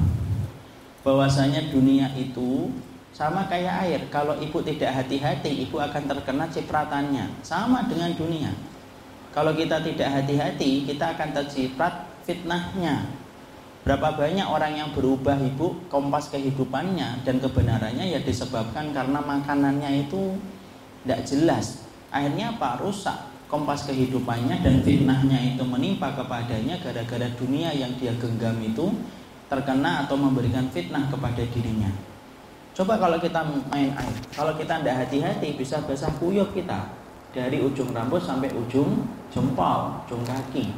[1.04, 2.72] Bahwasanya dunia itu
[3.12, 4.00] sama kayak air.
[4.08, 7.42] Kalau ibu tidak hati-hati, ibu akan terkena cipratannya.
[7.44, 8.54] Sama dengan dunia.
[9.38, 13.06] Kalau kita tidak hati-hati, kita akan terciprat fitnahnya.
[13.86, 20.34] Berapa banyak orang yang berubah ibu kompas kehidupannya dan kebenarannya ya disebabkan karena makanannya itu
[21.06, 21.86] tidak jelas.
[22.10, 22.82] Akhirnya apa?
[22.82, 28.90] Rusak kompas kehidupannya dan fitnahnya itu menimpa kepadanya gara-gara dunia yang dia genggam itu
[29.46, 31.94] terkena atau memberikan fitnah kepada dirinya.
[32.74, 36.97] Coba kalau kita main air, kalau kita tidak hati-hati bisa basah kuyup kita
[37.32, 40.72] dari ujung rambut sampai ujung jempol, ujung kaki.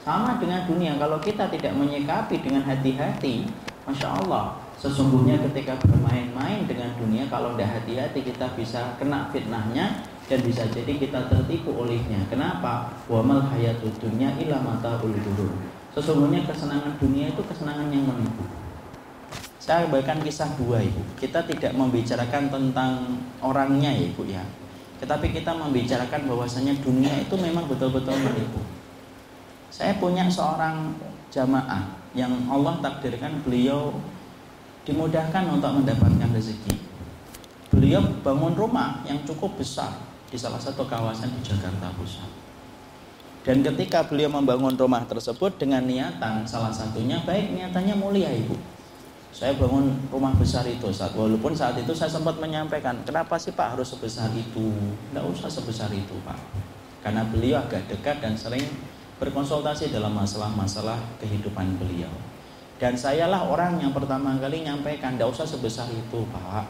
[0.00, 3.44] Sama dengan dunia, kalau kita tidak menyikapi dengan hati-hati,
[3.84, 10.00] masya Allah, sesungguhnya ketika bermain-main dengan dunia, kalau tidak hati-hati kita bisa kena fitnahnya
[10.30, 12.22] dan bisa jadi kita tertipu olehnya.
[12.30, 12.94] Kenapa?
[13.10, 14.96] Wa hayatud dunya illa mata
[15.90, 18.46] Sesungguhnya kesenangan dunia itu kesenangan yang menipu.
[19.58, 21.02] Saya bahkan kisah dua ibu.
[21.18, 24.40] Kita tidak membicarakan tentang orangnya ya ibu ya.
[25.00, 28.60] Tetapi kita membicarakan bahwasanya dunia itu memang betul-betul menipu.
[29.72, 30.92] Saya punya seorang
[31.32, 33.96] jamaah yang Allah takdirkan beliau
[34.84, 36.76] dimudahkan untuk mendapatkan rezeki.
[37.72, 39.94] Beliau bangun rumah yang cukup besar
[40.28, 42.30] di salah satu kawasan di Jakarta Pusat.
[43.40, 48.52] Dan ketika beliau membangun rumah tersebut dengan niatan salah satunya baik niatannya mulia ibu
[49.30, 53.78] saya bangun rumah besar itu saat walaupun saat itu saya sempat menyampaikan kenapa sih Pak
[53.78, 54.74] harus sebesar itu?
[55.10, 56.38] Tidak usah sebesar itu Pak.
[57.00, 58.66] Karena beliau agak dekat dan sering
[59.22, 62.10] berkonsultasi dalam masalah-masalah kehidupan beliau.
[62.82, 66.66] Dan sayalah orang yang pertama kali nyampaikan tidak usah sebesar itu Pak.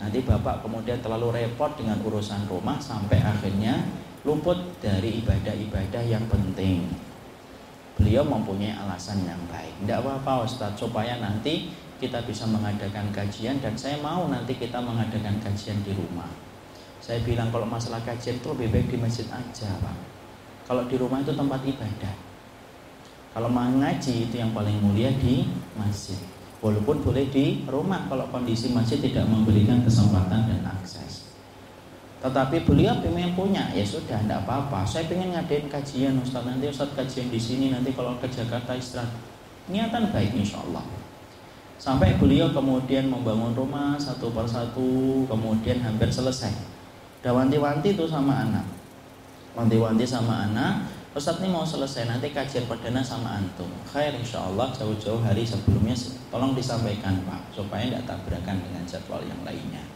[0.00, 3.84] Nanti Bapak kemudian terlalu repot dengan urusan rumah sampai akhirnya
[4.24, 7.07] luput dari ibadah-ibadah yang penting
[7.98, 9.74] beliau mempunyai alasan yang baik.
[9.82, 15.42] Tidak apa-apa Ustaz, supaya nanti kita bisa mengadakan kajian dan saya mau nanti kita mengadakan
[15.42, 16.30] kajian di rumah.
[17.02, 19.96] Saya bilang kalau masalah kajian itu lebih baik di masjid aja Pak.
[20.70, 22.14] Kalau di rumah itu tempat ibadah.
[23.34, 26.18] Kalau mengaji itu yang paling mulia di masjid.
[26.58, 31.27] Walaupun boleh di rumah kalau kondisi masjid tidak memberikan kesempatan dan akses.
[32.18, 34.82] Tetapi beliau pengen punya, ya sudah, tidak apa-apa.
[34.82, 39.14] Saya pengen ngadain kajian Ustaz, nanti Ustaz kajian di sini, nanti kalau ke Jakarta istirahat.
[39.70, 40.82] Niatan baik insya Allah.
[41.78, 46.50] Sampai beliau kemudian membangun rumah satu persatu, kemudian hampir selesai.
[47.22, 48.66] Udah wanti-wanti itu sama anak.
[49.54, 53.70] Wanti-wanti sama anak, Ustaz ini mau selesai, nanti kajian perdana sama antum.
[53.86, 55.94] Khair insya Allah jauh-jauh hari sebelumnya
[56.34, 59.86] tolong disampaikan Pak, supaya tidak tabrakan dengan jadwal yang lainnya.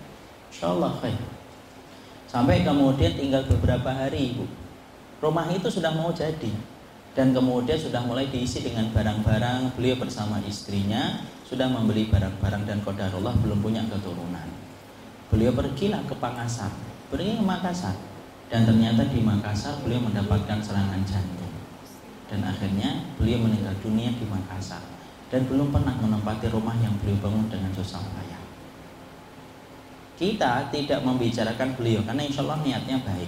[0.55, 1.42] Insya Allah khair.
[2.33, 4.49] Sampai kemudian tinggal beberapa hari ibu
[5.21, 6.49] Rumah itu sudah mau jadi.
[7.13, 9.77] Dan kemudian sudah mulai diisi dengan barang-barang.
[9.77, 14.49] Beliau bersama istrinya Sudah membeli barang-barang dan kodarullah belum punya keturunan.
[15.29, 16.73] Beliau pergilah ke Makassar.
[17.13, 17.93] Pergi ke Makassar.
[18.49, 21.53] Dan ternyata di Makassar beliau mendapatkan serangan jantung.
[22.33, 24.81] Dan akhirnya beliau meninggal dunia di Makassar.
[25.29, 28.33] Dan belum pernah menempati rumah yang beliau bangun dengan susah payah
[30.23, 33.27] kita tidak membicarakan beliau karena insya Allah niatnya baik.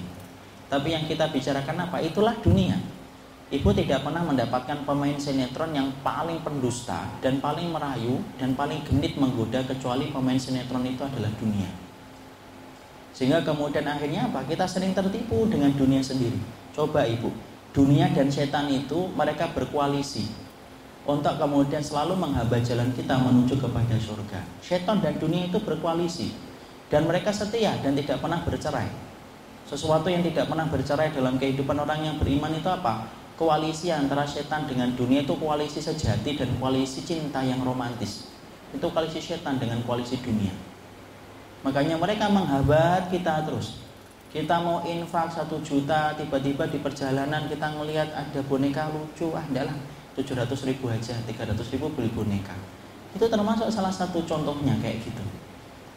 [0.71, 1.99] Tapi yang kita bicarakan apa?
[1.99, 2.79] Itulah dunia.
[3.51, 9.19] Ibu tidak pernah mendapatkan pemain sinetron yang paling pendusta dan paling merayu dan paling genit
[9.19, 11.67] menggoda kecuali pemain sinetron itu adalah dunia.
[13.11, 14.47] Sehingga kemudian akhirnya apa?
[14.47, 16.39] Kita sering tertipu dengan dunia sendiri.
[16.75, 17.31] Coba ibu,
[17.75, 20.31] dunia dan setan itu mereka berkoalisi
[21.05, 24.41] untuk kemudian selalu menghambat jalan kita menuju kepada surga.
[24.65, 26.54] Setan dan dunia itu berkoalisi
[26.93, 28.89] dan mereka setia dan tidak pernah bercerai.
[29.65, 33.09] Sesuatu yang tidak pernah bercerai dalam kehidupan orang yang beriman itu apa?
[33.35, 38.31] Koalisi antara setan dengan dunia itu koalisi sejati dan koalisi cinta yang romantis.
[38.71, 40.53] Itu koalisi setan dengan koalisi dunia.
[41.65, 43.81] Makanya mereka menghabat kita terus.
[44.29, 49.75] Kita mau infak satu juta, tiba-tiba di perjalanan kita ngelihat ada boneka lucu, ah adalah
[50.15, 52.55] 700 ribu aja, 300 ribu beli boneka.
[53.15, 55.23] Itu termasuk salah satu contohnya kayak gitu.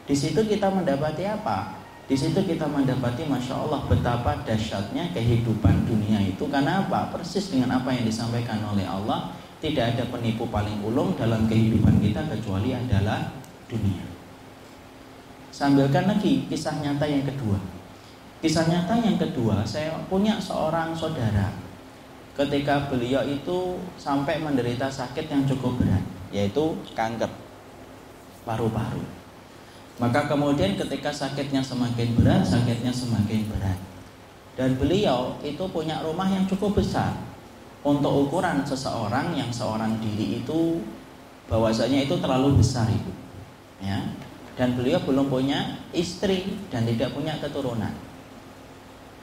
[0.08, 1.76] Di situ kita mendapati apa?
[2.08, 6.48] Di situ kita mendapati Masya Allah betapa dahsyatnya kehidupan dunia itu.
[6.48, 7.12] Karena apa?
[7.12, 12.24] Persis dengan apa yang disampaikan oleh Allah Tidak ada penipu paling ulung dalam kehidupan kita
[12.30, 13.36] kecuali adalah
[13.68, 14.06] dunia.
[15.50, 17.58] Sambilkan lagi kisah nyata yang kedua.
[18.38, 21.52] Kisah nyata yang kedua Saya punya seorang saudara.
[22.38, 27.34] Ketika beliau itu sampai menderita sakit yang cukup berat Yaitu kanker.
[28.46, 29.17] Paru-paru
[29.98, 33.78] maka kemudian ketika sakitnya semakin berat, sakitnya semakin berat.
[34.54, 37.14] Dan beliau itu punya rumah yang cukup besar.
[37.82, 40.82] Untuk ukuran seseorang yang seorang diri itu
[41.48, 43.14] bahwasanya itu terlalu besar itu.
[43.78, 44.02] Ya.
[44.58, 47.94] dan beliau belum punya istri dan tidak punya keturunan.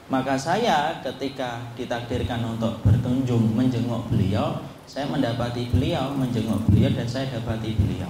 [0.07, 7.27] Maka saya ketika ditakdirkan untuk berkunjung menjenguk beliau, saya mendapati beliau, menjenguk beliau dan saya
[7.35, 8.07] dapati beliau.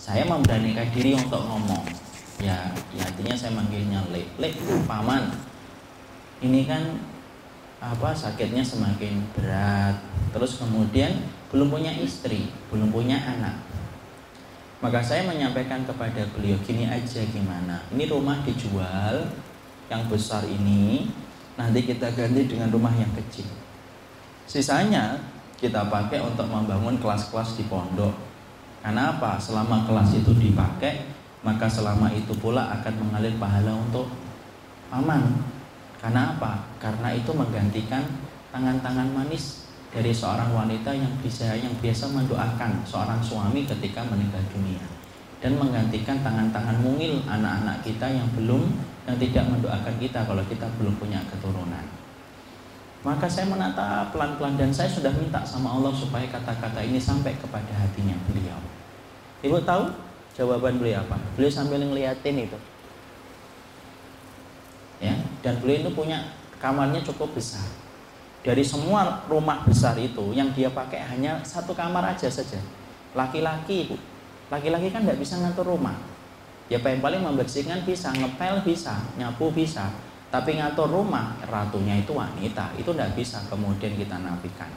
[0.00, 1.84] Saya memberanikan diri untuk ngomong.
[2.40, 4.56] Ya, ya artinya saya manggilnya Lek, Lek,
[4.88, 5.28] paman.
[6.40, 6.96] Ini kan
[7.84, 10.00] apa sakitnya semakin berat.
[10.32, 11.20] Terus kemudian
[11.52, 13.60] belum punya istri, belum punya anak.
[14.80, 17.84] Maka saya menyampaikan kepada beliau gini aja gimana.
[17.92, 19.28] Ini rumah dijual
[19.92, 21.12] yang besar ini
[21.60, 23.44] nanti kita ganti dengan rumah yang kecil.
[24.48, 25.20] Sisanya
[25.60, 28.29] kita pakai untuk membangun kelas-kelas di pondok.
[28.80, 29.36] Karena apa?
[29.36, 31.04] Selama kelas itu dipakai,
[31.44, 34.08] maka selama itu pula akan mengalir pahala untuk
[34.88, 35.44] aman.
[36.00, 36.64] Karena apa?
[36.80, 38.00] Karena itu menggantikan
[38.50, 44.80] tangan-tangan manis dari seorang wanita yang bisa yang biasa mendoakan seorang suami ketika meninggal dunia
[45.40, 48.70] dan menggantikan tangan-tangan mungil anak-anak kita yang belum
[49.08, 51.99] yang tidak mendoakan kita kalau kita belum punya keturunan.
[53.00, 57.72] Maka saya menata pelan-pelan dan saya sudah minta sama Allah supaya kata-kata ini sampai kepada
[57.72, 58.60] hatinya beliau.
[59.40, 59.88] Ibu tahu
[60.36, 61.16] jawaban beliau apa?
[61.32, 62.58] Beliau sambil ngeliatin itu.
[65.00, 66.28] Ya, dan beliau itu punya
[66.60, 67.64] kamarnya cukup besar.
[68.44, 72.60] Dari semua rumah besar itu yang dia pakai hanya satu kamar aja saja.
[73.16, 73.96] Laki-laki ibu.
[74.52, 75.96] Laki-laki kan tidak bisa ngatur rumah.
[76.68, 79.88] Ya paling-paling membersihkan bisa, ngepel bisa, nyapu bisa
[80.30, 84.70] tapi ngatur rumah ratunya itu wanita, itu tidak bisa kemudian kita nafikan.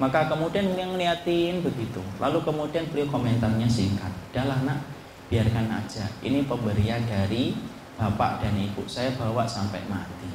[0.00, 2.00] Maka kemudian yang ngeliatin begitu.
[2.16, 4.08] Lalu kemudian beliau komentarnya singkat.
[4.32, 4.80] Adalah nak,
[5.28, 6.08] biarkan aja.
[6.24, 7.52] Ini pemberian dari
[8.00, 8.80] bapak dan ibu.
[8.88, 10.32] Saya bawa sampai mati.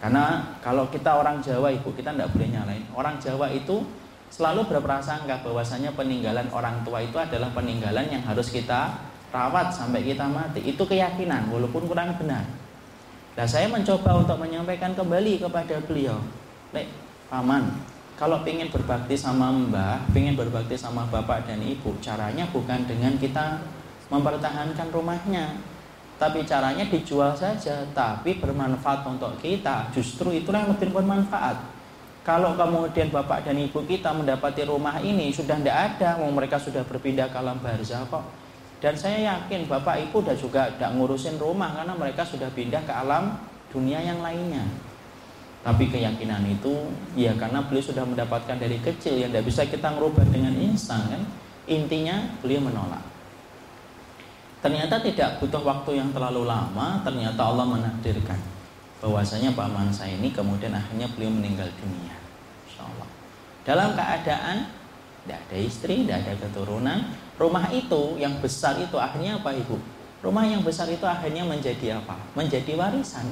[0.00, 2.84] Karena kalau kita orang Jawa ibu, kita tidak boleh nyalain.
[2.96, 3.84] Orang Jawa itu
[4.32, 8.96] selalu berprasangka bahwasanya peninggalan orang tua itu adalah peninggalan yang harus kita
[9.28, 10.64] rawat sampai kita mati.
[10.64, 12.63] Itu keyakinan, walaupun kurang benar.
[13.34, 16.22] Nah saya mencoba untuk menyampaikan kembali kepada beliau,
[16.70, 16.86] Lek,
[17.26, 17.66] paman,
[18.14, 23.58] kalau ingin berbakti sama mbah, ingin berbakti sama bapak dan ibu, caranya bukan dengan kita
[24.06, 25.58] mempertahankan rumahnya,
[26.14, 29.90] tapi caranya dijual saja, tapi bermanfaat untuk kita.
[29.90, 31.58] Justru itulah yang lebih bermanfaat.
[32.22, 37.26] Kalau kemudian bapak dan ibu kita mendapati rumah ini sudah tidak ada, mereka sudah berpindah
[37.26, 38.43] ke alam barzah kok
[38.82, 42.92] dan saya yakin Bapak Ibu udah juga tidak ngurusin rumah karena mereka sudah pindah ke
[42.92, 43.38] alam
[43.74, 44.62] dunia yang lainnya.
[45.64, 50.22] Tapi keyakinan itu ya karena beliau sudah mendapatkan dari kecil yang tidak bisa kita merubah
[50.28, 51.22] dengan instan kan.
[51.64, 53.00] Intinya beliau menolak.
[54.60, 58.40] Ternyata tidak butuh waktu yang terlalu lama, ternyata Allah menakdirkan
[59.04, 62.16] bahwasanya paman saya ini kemudian akhirnya beliau meninggal dunia.
[62.64, 63.08] Insya Allah.
[63.64, 64.56] Dalam keadaan
[65.24, 66.98] tidak ada istri, tidak ada keturunan,
[67.40, 69.78] rumah itu yang besar itu akhirnya apa ibu?
[70.24, 72.16] Rumah yang besar itu akhirnya menjadi apa?
[72.32, 73.28] Menjadi warisan.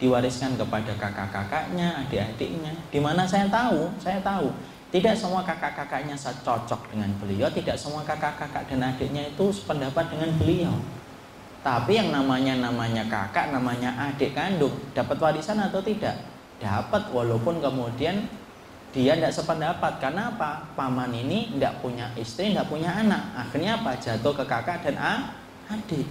[0.00, 2.72] Diwariskan kepada kakak-kakaknya, adik-adiknya.
[2.88, 4.48] Di mana saya tahu, saya tahu.
[4.90, 10.74] Tidak semua kakak-kakaknya cocok dengan beliau, tidak semua kakak-kakak dan adiknya itu sependapat dengan beliau.
[11.60, 16.16] Tapi yang namanya namanya kakak, namanya adik kandung, dapat warisan atau tidak?
[16.56, 18.24] Dapat walaupun kemudian
[18.90, 20.02] dia tidak sependapat.
[20.02, 20.66] Karena apa?
[20.74, 23.22] Paman ini tidak punya istri tidak punya anak.
[23.38, 23.94] Akhirnya apa?
[23.98, 25.14] Jatuh ke kakak dan a,
[25.70, 26.06] adik.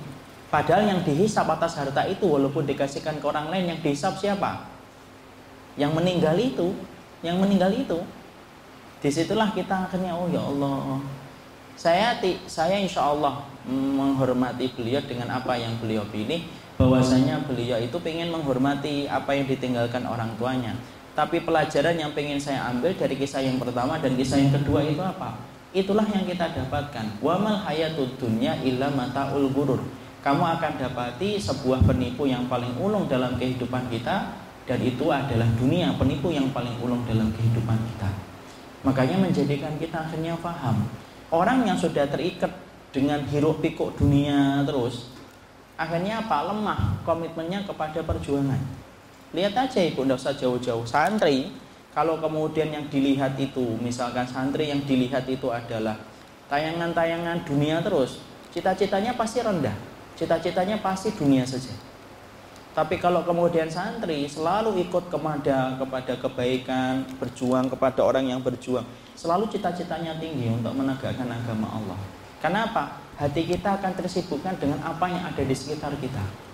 [0.50, 4.66] Padahal yang dihisap atas harta itu walaupun dikasihkan ke orang lain yang dihisap siapa?
[5.76, 6.74] Yang meninggal itu.
[7.22, 8.00] Yang meninggal itu.
[9.00, 11.04] Di situlah kita akhirnya oh ya Allah.
[11.80, 16.48] Saya saya insya Allah menghormati beliau dengan apa yang beliau pilih.
[16.80, 20.72] Bahwasanya beliau itu ingin menghormati apa yang ditinggalkan orang tuanya
[21.18, 25.02] tapi pelajaran yang pengen saya ambil dari kisah yang pertama dan kisah yang kedua itu
[25.02, 25.36] apa?
[25.70, 27.22] Itulah yang kita dapatkan.
[27.22, 29.86] Wamal hayatud dunya illa mataul gurur.
[30.20, 34.36] Kamu akan dapati sebuah penipu yang paling ulung dalam kehidupan kita
[34.66, 38.10] dan itu adalah dunia penipu yang paling ulung dalam kehidupan kita.
[38.84, 40.90] Makanya menjadikan kita akhirnya paham.
[41.30, 42.50] Orang yang sudah terikat
[42.90, 45.14] dengan hiruk pikuk dunia terus
[45.78, 46.50] akhirnya apa?
[46.50, 48.79] Lemah komitmennya kepada perjuangan.
[49.30, 50.86] Lihat aja ibu, tidak usah jauh-jauh.
[50.90, 51.54] Santri,
[51.94, 55.98] kalau kemudian yang dilihat itu, misalkan santri yang dilihat itu adalah
[56.50, 59.78] tayangan-tayangan dunia terus, cita-citanya pasti rendah.
[60.18, 61.72] Cita-citanya pasti dunia saja.
[62.74, 69.50] Tapi kalau kemudian santri selalu ikut kepada kepada kebaikan, berjuang kepada orang yang berjuang, selalu
[69.50, 72.00] cita-citanya tinggi untuk menegakkan agama Allah.
[72.40, 73.04] Kenapa?
[73.20, 76.49] Hati kita akan tersibukkan dengan apa yang ada di sekitar kita.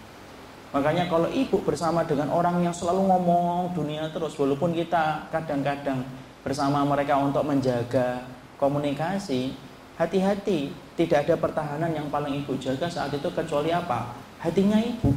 [0.74, 6.04] Makanya kalau ibu bersama dengan orang yang selalu ngomong dunia terus walaupun kita kadang-kadang
[6.46, 8.22] bersama mereka untuk menjaga
[8.62, 9.56] komunikasi,
[9.98, 14.16] hati-hati tidak ada pertahanan yang paling ibu jaga saat itu kecuali apa?
[14.40, 15.12] Hatinya ibu.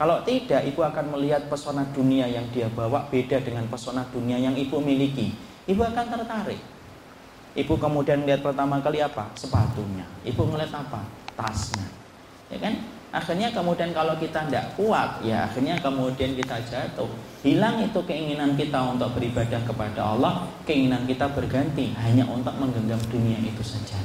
[0.00, 4.56] Kalau tidak, ibu akan melihat pesona dunia yang dia bawa beda dengan pesona dunia yang
[4.58, 5.30] ibu miliki.
[5.70, 6.58] Ibu akan tertarik.
[7.52, 9.30] Ibu kemudian lihat pertama kali apa?
[9.36, 10.08] Sepatunya.
[10.26, 11.06] Ibu melihat apa?
[11.36, 11.86] Tasnya.
[12.50, 12.74] Ya kan?
[13.12, 17.12] Akhirnya kemudian kalau kita tidak kuat, ya akhirnya kemudian kita jatuh.
[17.44, 23.36] Hilang itu keinginan kita untuk beribadah kepada Allah, keinginan kita berganti hanya untuk menggenggam dunia
[23.44, 24.00] itu saja.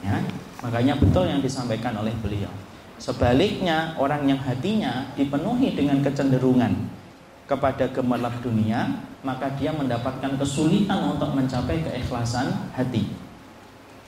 [0.00, 0.24] Ya,
[0.64, 2.48] makanya betul yang disampaikan oleh beliau.
[2.96, 6.72] Sebaliknya, orang yang hatinya dipenuhi dengan kecenderungan
[7.44, 13.23] kepada gemerlap dunia, maka dia mendapatkan kesulitan untuk mencapai keikhlasan hati.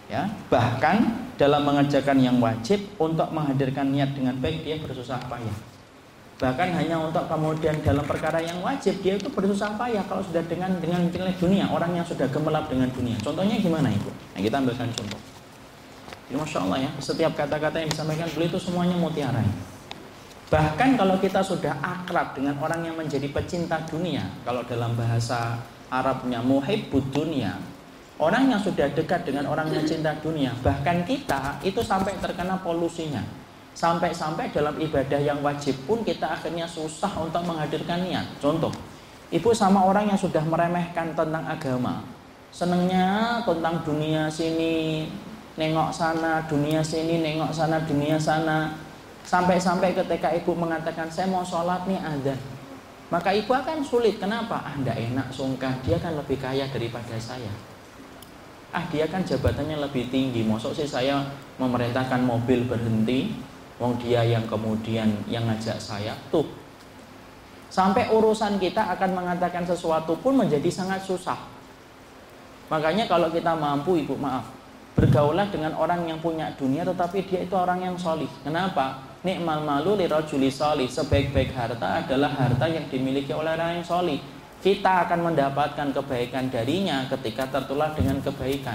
[0.06, 5.56] Ya, bahkan dalam mengerjakan yang wajib untuk menghadirkan niat dengan baik dia bersusah payah.
[6.36, 10.78] Bahkan hanya untuk kemudian dalam perkara yang wajib dia itu bersusah payah kalau sudah dengan
[10.78, 13.16] dengan nilai dunia orang yang sudah gemerlap dengan dunia.
[13.24, 14.12] Contohnya gimana ibu?
[14.12, 15.20] Nah, kita ambilkan contoh.
[16.26, 19.42] Ya, Masya Allah ya, setiap kata-kata yang disampaikan beliau itu semuanya mutiara.
[20.46, 26.42] Bahkan kalau kita sudah akrab dengan orang yang menjadi pecinta dunia, kalau dalam bahasa Arabnya
[26.42, 27.58] muhibbud dunia,
[28.16, 33.20] orang yang sudah dekat dengan orang yang cinta dunia, bahkan kita itu sampai terkena polusinya.
[33.76, 38.24] Sampai-sampai dalam ibadah yang wajib pun kita akhirnya susah untuk menghadirkan niat.
[38.40, 38.72] Contoh,
[39.28, 42.00] ibu sama orang yang sudah meremehkan tentang agama,
[42.48, 45.12] senengnya tentang dunia sini,
[45.60, 48.72] nengok sana, dunia sini, nengok sana, dunia sana.
[49.28, 52.32] Sampai-sampai ketika ibu mengatakan saya mau sholat nih ada.
[53.12, 54.16] Maka ibu akan sulit.
[54.16, 54.62] Kenapa?
[54.64, 55.76] Ah, enggak enak, sungkan.
[55.84, 57.75] Dia kan lebih kaya daripada saya.
[58.76, 60.44] Ah, dia kan jabatannya lebih tinggi.
[60.44, 61.24] Mosok sih saya
[61.56, 63.32] memerintahkan mobil berhenti.
[63.80, 66.12] Wong dia yang kemudian yang ngajak saya.
[66.28, 66.44] Tuh.
[67.72, 71.40] Sampai urusan kita akan mengatakan sesuatu pun menjadi sangat susah.
[72.68, 74.52] Makanya kalau kita mampu, ibu maaf,
[74.92, 78.28] bergaulah dengan orang yang punya dunia tetapi dia itu orang yang solih.
[78.44, 79.00] Kenapa?
[79.24, 80.88] Nikmal malu lirajuli solih.
[80.88, 84.20] Sebaik-baik harta adalah harta yang dimiliki oleh orang yang solih.
[84.66, 88.74] Kita akan mendapatkan kebaikan darinya ketika tertular dengan kebaikan.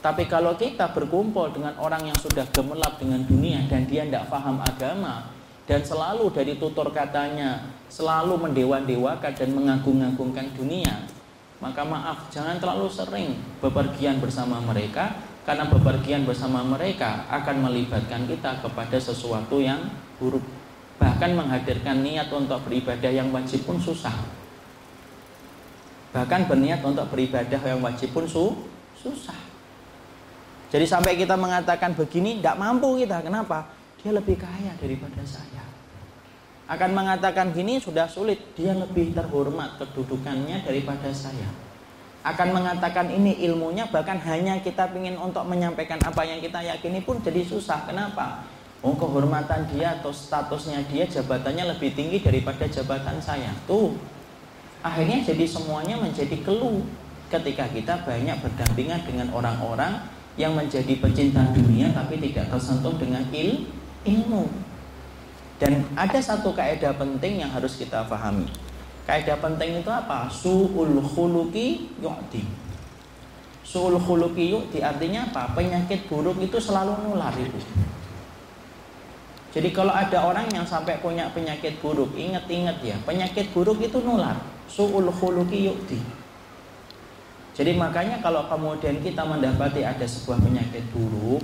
[0.00, 4.64] Tapi kalau kita berkumpul dengan orang yang sudah gemelap dengan dunia dan dia tidak paham
[4.64, 5.28] agama
[5.68, 11.04] dan selalu dari tutur katanya selalu mendewa-dewakan dan mengagung-agungkan dunia,
[11.60, 18.64] maka maaf jangan terlalu sering bepergian bersama mereka karena bepergian bersama mereka akan melibatkan kita
[18.64, 19.84] kepada sesuatu yang
[20.16, 20.48] buruk
[20.96, 24.35] bahkan menghadirkan niat untuk beribadah yang wajib pun susah
[26.16, 28.56] bahkan berniat untuk beribadah yang wajib pun su
[28.96, 29.36] susah
[30.72, 33.68] jadi sampai kita mengatakan begini tidak mampu kita kenapa
[34.00, 35.68] dia lebih kaya daripada saya
[36.72, 41.66] akan mengatakan gini sudah sulit dia lebih terhormat kedudukannya daripada saya
[42.26, 47.22] akan mengatakan ini ilmunya bahkan hanya kita ingin untuk menyampaikan apa yang kita yakini pun
[47.22, 47.86] jadi susah.
[47.86, 48.42] Kenapa?
[48.82, 53.54] Oh kehormatan dia atau statusnya dia jabatannya lebih tinggi daripada jabatan saya.
[53.70, 53.94] Tuh
[54.80, 56.84] akhirnya jadi semuanya menjadi keluh
[57.32, 60.02] ketika kita banyak berdampingan dengan orang-orang
[60.36, 63.68] yang menjadi pecinta dunia tapi tidak tersentuh dengan il
[64.04, 64.48] ilmu.
[65.56, 68.44] Dan ada satu kaidah penting yang harus kita pahami
[69.06, 70.26] Kaidah penting itu apa?
[70.26, 72.42] Su'ul khuluki yu'ti.
[73.62, 75.54] Su'ul khuluki yu'ti artinya apa?
[75.54, 77.54] Penyakit buruk itu selalu nular itu.
[79.54, 84.36] Jadi kalau ada orang yang sampai punya penyakit buruk, ingat-ingat ya, penyakit buruk itu nular.
[84.66, 85.98] Su'ul khuluki yu'ti.
[87.56, 91.40] Jadi makanya kalau kemudian kita mendapati ada sebuah penyakit buruk,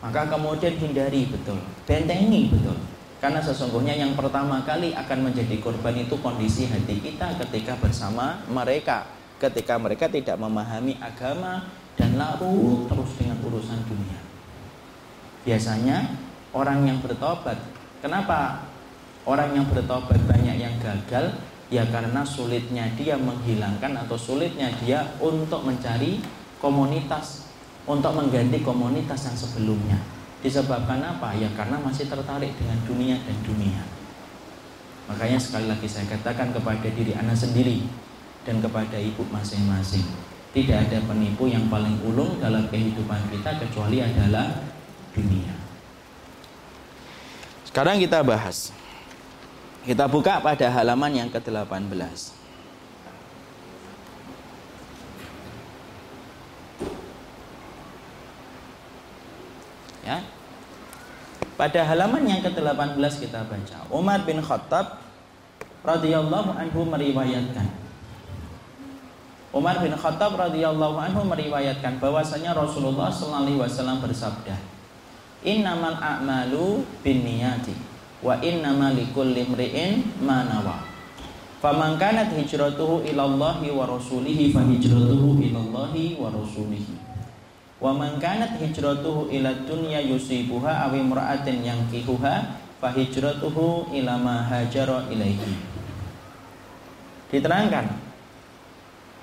[0.00, 2.80] maka kemudian hindari betul, bentengi betul.
[3.20, 9.04] Karena sesungguhnya yang pertama kali akan menjadi korban itu kondisi hati kita ketika bersama mereka.
[9.40, 14.20] Ketika mereka tidak memahami agama dan larut terus dengan urusan dunia.
[15.44, 16.16] Biasanya
[16.56, 17.60] orang yang bertobat,
[18.00, 18.64] kenapa
[19.28, 21.36] orang yang bertobat banyak yang gagal?
[21.72, 26.20] Ya karena sulitnya dia menghilangkan atau sulitnya dia untuk mencari
[26.60, 27.48] komunitas,
[27.88, 29.98] untuk mengganti komunitas yang sebelumnya.
[30.44, 31.32] Disebabkan apa?
[31.36, 33.80] Ya karena masih tertarik dengan dunia dan dunia.
[35.08, 37.84] Makanya sekali lagi saya katakan kepada diri anak sendiri
[38.44, 40.04] dan kepada ibu masing-masing.
[40.52, 44.52] Tidak ada penipu yang paling ulung dalam kehidupan kita kecuali adalah
[45.10, 45.50] dunia.
[47.66, 48.70] Sekarang kita bahas.
[49.84, 51.92] Kita buka pada halaman yang ke-18.
[60.08, 60.24] Ya.
[61.60, 65.04] Pada halaman yang ke-18 kita baca, Umar bin Khattab
[65.84, 67.68] radhiyallahu anhu meriwayatkan
[69.54, 74.58] Umar bin Khattab radhiyallahu anhu meriwayatkan bahwasanya Rasulullah sallallahu alaihi wasallam bersabda,
[75.46, 77.93] "Innamal a'malu binniyati
[78.24, 80.80] wa innamal likulli imri'in ma nawa."
[81.60, 86.92] Faman kanat hijratuhu ila Allah wa rasulihi fa hijratuhu ila Allah wa rasulihi.
[87.80, 92.34] Wa man kanat hijratuhu ila dunya yusibuha aw imra'atin yankihuha
[92.80, 95.56] fa hijratuhu ila ma hajara ilaihi.
[97.32, 98.04] Diterangkan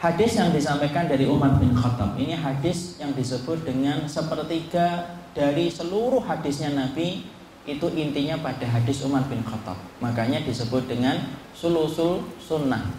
[0.02, 6.26] Hadis yang disampaikan dari Umar bin Khattab ini hadis yang disebut dengan sepertiga dari seluruh
[6.26, 7.22] hadisnya Nabi
[7.70, 9.78] itu intinya pada hadis Umar bin Khattab.
[10.02, 12.90] Makanya disebut dengan sulusul sunnah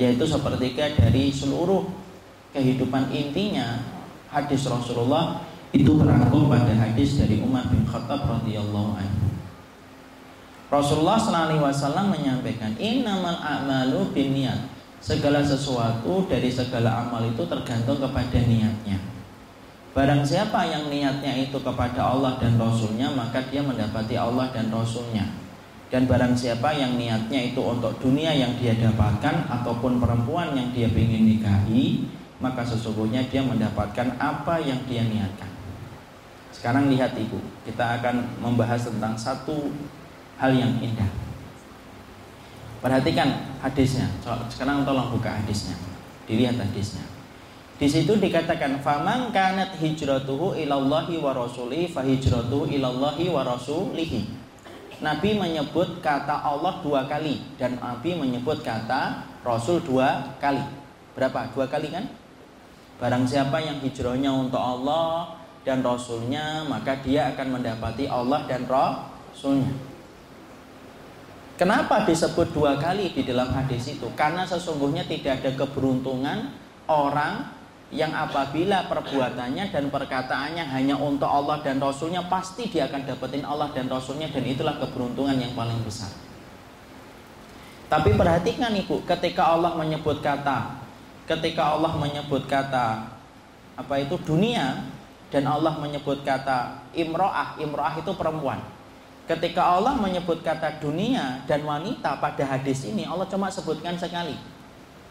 [0.00, 1.84] yaitu sepertiga dari seluruh
[2.56, 3.84] kehidupan intinya
[4.32, 9.28] hadis Rasulullah itu terangkum pada hadis dari Umar bin Khattab radhiyallahu anhu.
[10.72, 14.72] Rasulullah SAW menyampaikan innamal a'malu binniyat
[15.04, 18.96] segala sesuatu dari segala amal itu tergantung kepada niatnya.
[19.92, 25.28] Barang siapa yang niatnya itu kepada Allah dan Rasulnya maka dia mendapati Allah dan Rasulnya.
[25.92, 30.88] Dan barang siapa yang niatnya itu untuk dunia yang dia dapatkan ataupun perempuan yang dia
[30.88, 32.08] ingin nikahi
[32.40, 35.52] maka sesungguhnya dia mendapatkan apa yang dia niatkan.
[36.48, 37.36] Sekarang lihat ibu,
[37.68, 39.68] kita akan membahas tentang satu
[40.40, 41.08] hal yang indah.
[42.80, 44.08] Perhatikan hadisnya.
[44.50, 45.78] Sekarang tolong buka hadisnya.
[46.26, 47.04] Dilihat hadisnya.
[47.82, 54.22] Di situ dikatakan faman kanat hijratuhu ilallahi wa rasulihi fa hijratuhu ilallahi wa rasulihi.
[55.02, 60.62] Nabi menyebut kata Allah dua kali dan Nabi menyebut kata Rasul dua kali.
[61.18, 61.50] Berapa?
[61.50, 62.06] Dua kali kan?
[63.02, 69.74] Barang siapa yang hijrahnya untuk Allah dan Rasulnya maka dia akan mendapati Allah dan Rasulnya.
[71.58, 74.06] Kenapa disebut dua kali di dalam hadis itu?
[74.14, 76.54] Karena sesungguhnya tidak ada keberuntungan
[76.86, 77.58] orang
[77.92, 83.68] yang apabila perbuatannya dan perkataannya hanya untuk Allah dan Rasulnya pasti dia akan dapetin Allah
[83.76, 86.08] dan Rasulnya dan itulah keberuntungan yang paling besar.
[87.92, 90.80] Tapi perhatikan ibu, ketika Allah menyebut kata,
[91.28, 93.12] ketika Allah menyebut kata
[93.76, 94.88] apa itu dunia
[95.28, 98.64] dan Allah menyebut kata imroah, imroah itu perempuan.
[99.28, 104.40] Ketika Allah menyebut kata dunia dan wanita pada hadis ini, Allah cuma sebutkan sekali.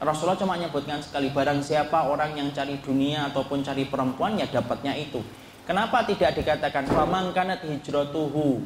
[0.02, 4.98] Rasulullah cuma menyebutkan sekali, barang siapa orang yang cari dunia ataupun cari perempuan ya dapatnya
[4.98, 5.22] itu.
[5.62, 8.66] Kenapa tidak dikatakan faman kanat hijratuhu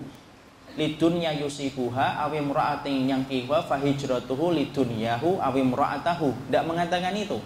[0.80, 6.48] lidunya yusibuha awi mura'atin yang kiwa fa hijratuhu lidunyahu awi mura'atahu.
[6.48, 7.44] Tidak mengatakan itu.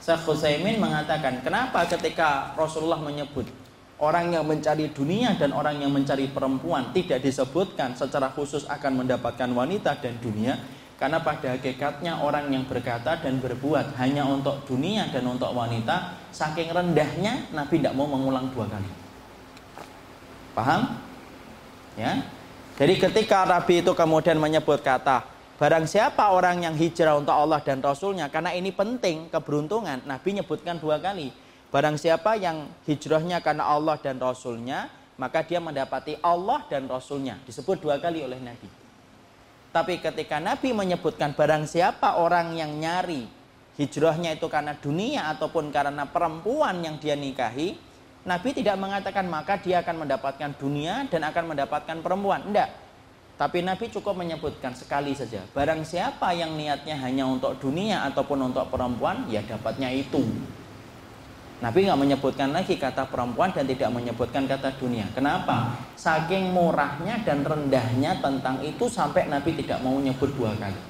[0.00, 3.48] Syekh Husaymin mengatakan, kenapa ketika Rasulullah menyebut
[3.96, 9.48] orang yang mencari dunia dan orang yang mencari perempuan tidak disebutkan secara khusus akan mendapatkan
[9.52, 10.56] wanita dan dunia
[11.00, 16.68] karena pada hakikatnya orang yang berkata dan berbuat hanya untuk dunia dan untuk wanita saking
[16.70, 18.90] rendahnya Nabi tidak mau mengulang dua kali
[20.52, 21.00] paham?
[21.96, 22.20] ya
[22.76, 25.24] jadi ketika Nabi itu kemudian menyebut kata
[25.56, 30.76] barang siapa orang yang hijrah untuk Allah dan Rasulnya karena ini penting keberuntungan Nabi nyebutkan
[30.76, 31.32] dua kali
[31.70, 37.38] Barang siapa yang hijrahnya karena Allah dan Rasulnya, maka dia mendapati Allah dan Rasulnya.
[37.46, 38.66] Disebut dua kali oleh Nabi.
[39.70, 43.30] Tapi ketika Nabi menyebutkan barang siapa orang yang nyari
[43.78, 47.78] hijrahnya itu karena dunia ataupun karena perempuan yang dia nikahi,
[48.26, 52.44] Nabi tidak mengatakan maka dia akan mendapatkan dunia dan akan mendapatkan perempuan.
[52.50, 52.70] Tidak.
[53.40, 55.40] Tapi Nabi cukup menyebutkan sekali saja.
[55.56, 60.20] Barang siapa yang niatnya hanya untuk dunia ataupun untuk perempuan, ya dapatnya itu.
[61.60, 65.04] Nabi nggak menyebutkan lagi kata perempuan dan tidak menyebutkan kata dunia.
[65.12, 65.76] Kenapa?
[65.92, 70.80] Saking murahnya dan rendahnya tentang itu sampai Nabi tidak mau menyebut dua kali.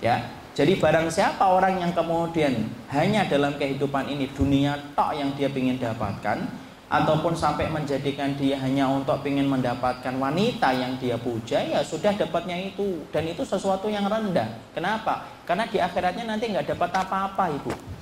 [0.00, 5.52] Ya, jadi barang siapa orang yang kemudian hanya dalam kehidupan ini dunia tok yang dia
[5.52, 6.48] ingin dapatkan,
[6.88, 12.56] ataupun sampai menjadikan dia hanya untuk ingin mendapatkan wanita yang dia puja, ya sudah dapatnya
[12.56, 14.48] itu dan itu sesuatu yang rendah.
[14.72, 15.28] Kenapa?
[15.44, 17.97] Karena di akhiratnya nanti nggak dapat apa-apa, ibu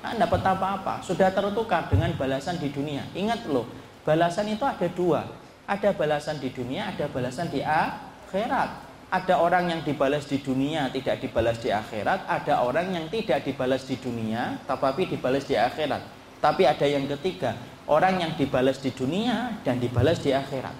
[0.00, 3.04] Nah, dapat apa-apa, sudah tertukar dengan balasan di dunia.
[3.12, 3.68] Ingat loh,
[4.00, 5.28] balasan itu ada dua.
[5.68, 8.88] Ada balasan di dunia, ada balasan di akhirat.
[9.10, 12.24] Ada orang yang dibalas di dunia, tidak dibalas di akhirat.
[12.26, 16.02] Ada orang yang tidak dibalas di dunia, tetapi dibalas di akhirat.
[16.40, 17.52] Tapi ada yang ketiga,
[17.84, 20.72] orang yang dibalas di dunia dan dibalas di akhirat.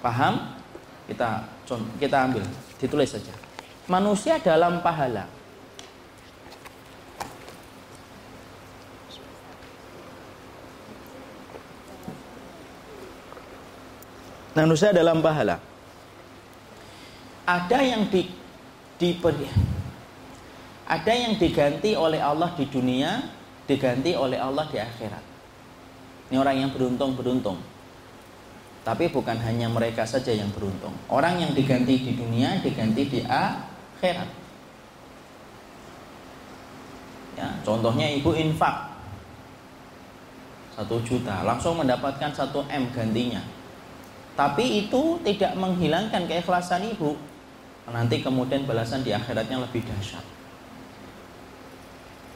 [0.00, 0.56] Paham?
[1.04, 1.44] Kita
[2.00, 2.44] kita ambil,
[2.80, 3.36] ditulis saja.
[3.84, 5.28] Manusia dalam pahala
[14.54, 15.58] manusia dalam pahala.
[17.44, 18.24] Ada yang di
[18.96, 19.74] diberi
[20.84, 23.24] ada yang diganti oleh Allah di dunia
[23.64, 25.24] diganti oleh Allah di akhirat.
[26.28, 27.56] Ini orang yang beruntung-beruntung.
[28.84, 30.92] Tapi bukan hanya mereka saja yang beruntung.
[31.08, 34.28] Orang yang diganti di dunia diganti di akhirat.
[37.40, 38.92] Ya contohnya ibu infak.
[40.76, 43.40] Satu juta langsung mendapatkan satu m gantinya
[44.34, 47.14] tapi itu tidak menghilangkan keikhlasan ibu
[47.90, 50.34] nanti kemudian balasan di akhiratnya lebih dahsyat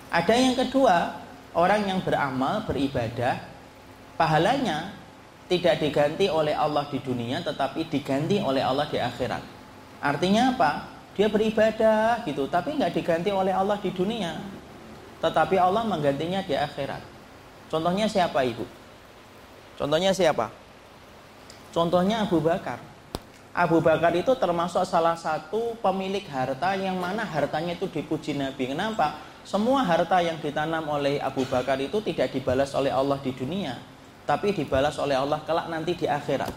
[0.08, 1.20] ada yang kedua,
[1.52, 3.44] orang yang beramal, beribadah,
[4.16, 4.96] pahalanya
[5.52, 9.44] tidak diganti oleh Allah di dunia tetapi diganti oleh Allah di akhirat.
[10.00, 10.88] Artinya apa?
[11.12, 14.40] Dia beribadah gitu, tapi nggak diganti oleh Allah di dunia.
[15.20, 17.02] Tetapi Allah menggantinya di akhirat.
[17.68, 18.64] Contohnya siapa ibu?
[19.76, 20.48] Contohnya siapa?
[21.78, 22.82] Contohnya Abu Bakar.
[23.54, 28.74] Abu Bakar itu termasuk salah satu pemilik harta yang mana hartanya itu dipuji Nabi.
[28.74, 29.22] Kenapa?
[29.46, 33.78] Semua harta yang ditanam oleh Abu Bakar itu tidak dibalas oleh Allah di dunia,
[34.26, 36.50] tapi dibalas oleh Allah kelak nanti di akhirat.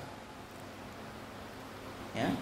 [2.17, 2.33] Ya.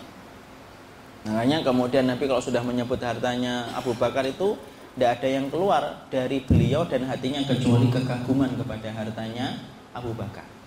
[1.28, 4.56] Makanya kemudian Nabi kalau sudah menyebut hartanya Abu Bakar itu
[4.96, 9.60] tidak ada yang keluar dari beliau dan hatinya kecuali kekaguman kepada hartanya
[9.92, 10.59] Abu Bakar.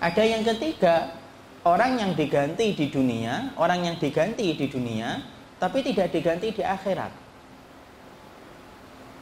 [0.00, 1.12] Ada yang ketiga,
[1.60, 5.20] orang yang diganti di dunia, orang yang diganti di dunia,
[5.60, 7.12] tapi tidak diganti di akhirat.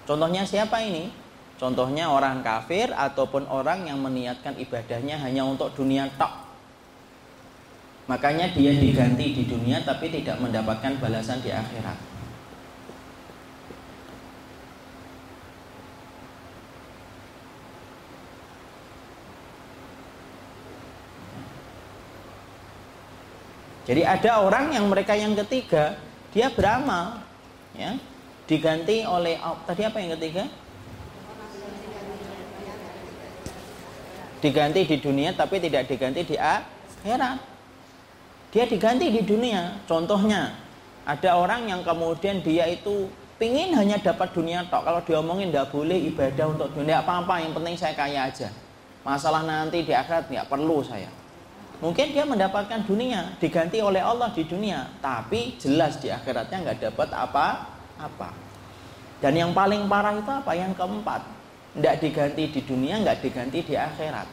[0.06, 1.10] Contohnya siapa ini?
[1.58, 6.46] Contohnya orang kafir ataupun orang yang meniatkan ibadahnya hanya untuk dunia tok.
[8.06, 12.17] Makanya dia diganti di dunia tapi tidak mendapatkan balasan di akhirat.
[23.88, 25.96] Jadi ada orang yang mereka yang ketiga
[26.28, 27.24] dia beramal,
[27.72, 27.96] ya,
[28.44, 30.44] diganti oleh tadi apa yang ketiga?
[34.38, 37.40] Diganti di dunia tapi tidak diganti di akhirat.
[38.52, 39.82] Dia diganti di dunia.
[39.88, 40.52] Contohnya
[41.08, 43.10] ada orang yang kemudian dia itu
[43.40, 44.84] pingin hanya dapat dunia tok.
[44.84, 47.40] Kalau diomongin tidak boleh ibadah untuk dunia apa-apa.
[47.40, 48.48] Yang penting saya kaya aja.
[49.02, 51.17] Masalah nanti di akhirat nggak perlu saya.
[51.78, 57.08] Mungkin dia mendapatkan dunia diganti oleh Allah di dunia, tapi jelas di akhiratnya nggak dapat
[57.14, 57.46] apa
[58.02, 58.30] apa.
[59.22, 60.58] Dan yang paling parah itu apa?
[60.58, 61.22] Yang keempat,
[61.78, 64.28] tidak diganti di dunia, nggak diganti di akhirat.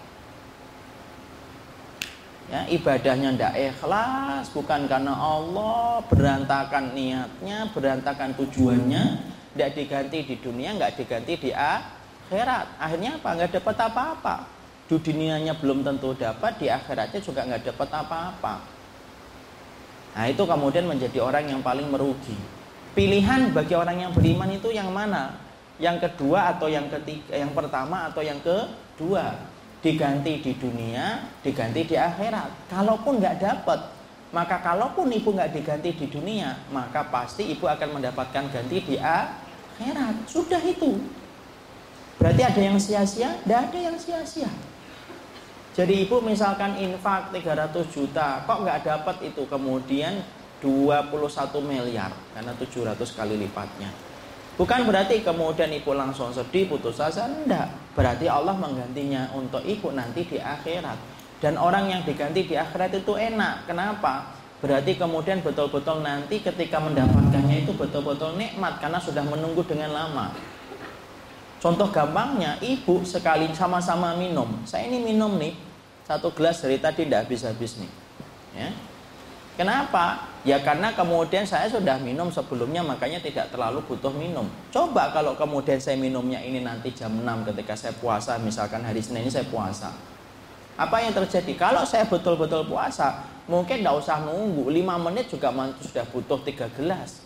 [2.45, 9.03] Ya, ibadahnya tidak ikhlas, bukan karena Allah, berantakan niatnya, berantakan tujuannya,
[9.53, 12.77] tidak diganti di dunia, nggak diganti di akhirat.
[12.77, 13.29] Akhirnya apa?
[13.37, 14.54] Nggak dapat apa-apa.
[14.85, 18.55] Di dunianya belum tentu dapat, di akhiratnya juga nggak dapat apa-apa.
[20.15, 22.37] Nah itu kemudian menjadi orang yang paling merugi.
[22.93, 25.41] Pilihan bagi orang yang beriman itu yang mana?
[25.81, 29.51] Yang kedua atau yang ketiga, yang pertama atau yang kedua?
[29.83, 32.71] Diganti di dunia, diganti di akhirat.
[32.71, 33.91] Kalaupun nggak dapat,
[34.31, 40.29] maka kalaupun ibu nggak diganti di dunia, maka pasti ibu akan mendapatkan ganti di akhirat.
[40.29, 40.95] Sudah itu.
[42.15, 43.35] Berarti ada yang sia-sia?
[43.43, 44.47] Tidak ada yang sia-sia.
[45.75, 50.23] Jadi ibu misalkan infak 300 juta, kok nggak dapat itu kemudian
[50.63, 51.11] 21
[51.59, 53.91] miliar karena 700 kali lipatnya.
[54.55, 57.67] Bukan berarti kemudian ibu langsung sedih putus asa, enggak.
[57.91, 60.95] Berarti Allah menggantinya untuk ibu nanti di akhirat.
[61.43, 63.67] Dan orang yang diganti di akhirat itu enak.
[63.67, 64.31] Kenapa?
[64.63, 70.31] Berarti kemudian betul-betul nanti ketika mendapatkannya itu betul-betul nikmat karena sudah menunggu dengan lama.
[71.59, 74.47] Contoh gampangnya, ibu sekali sama-sama minum.
[74.63, 75.51] Saya ini minum nih,
[76.05, 77.91] satu gelas dari tadi tidak habis-habis nih.
[78.55, 78.69] Ya.
[79.55, 80.29] Kenapa?
[80.45, 84.45] Ya karena kemudian saya sudah minum sebelumnya makanya tidak terlalu butuh minum.
[84.69, 89.25] Coba kalau kemudian saya minumnya ini nanti jam 6 ketika saya puasa, misalkan hari Senin
[89.25, 89.89] ini saya puasa.
[90.75, 91.55] Apa yang terjadi?
[91.55, 95.49] Kalau saya betul-betul puasa, mungkin tidak usah nunggu 5 menit juga
[95.81, 97.23] sudah butuh 3 gelas.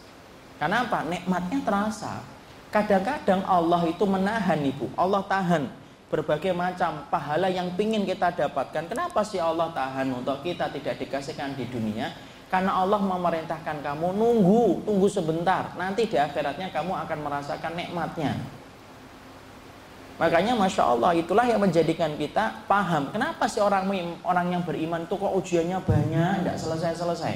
[0.62, 1.02] Kenapa?
[1.04, 2.22] Nikmatnya terasa.
[2.70, 5.79] Kadang-kadang Allah itu menahan ibu, Allah tahan
[6.10, 8.90] berbagai macam pahala yang pingin kita dapatkan.
[8.90, 12.10] Kenapa sih Allah tahan untuk kita tidak dikasihkan di dunia?
[12.50, 15.78] Karena Allah memerintahkan kamu nunggu, tunggu sebentar.
[15.78, 18.34] Nanti di akhiratnya kamu akan merasakan nikmatnya.
[20.20, 23.88] Makanya masya Allah itulah yang menjadikan kita paham kenapa sih orang
[24.28, 27.34] orang yang beriman itu kok ujiannya banyak, tidak selesai-selesai.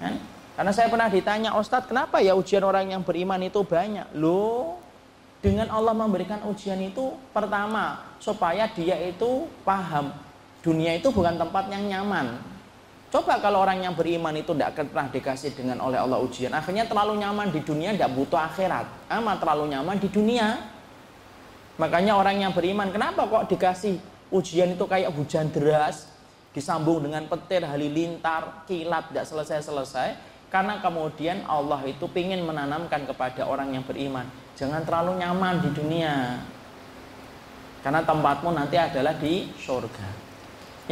[0.00, 0.14] Kan?
[0.52, 4.16] Karena saya pernah ditanya Ustadz kenapa ya ujian orang yang beriman itu banyak?
[4.16, 4.81] Loh
[5.42, 10.14] dengan Allah memberikan ujian itu pertama supaya dia itu paham
[10.62, 12.38] dunia itu bukan tempat yang nyaman.
[13.12, 17.20] Coba kalau orang yang beriman itu tidak pernah dikasih dengan oleh Allah ujian, akhirnya terlalu
[17.20, 18.88] nyaman di dunia, tidak butuh akhirat.
[19.12, 20.56] Amat terlalu nyaman di dunia.
[21.76, 24.00] Makanya orang yang beriman, kenapa kok dikasih
[24.32, 26.08] ujian itu kayak hujan deras,
[26.56, 30.31] disambung dengan petir, halilintar, kilat, tidak selesai-selesai.
[30.52, 36.44] Karena kemudian Allah itu ingin menanamkan kepada orang yang beriman, jangan terlalu nyaman di dunia.
[37.80, 40.22] Karena tempatmu nanti adalah di surga.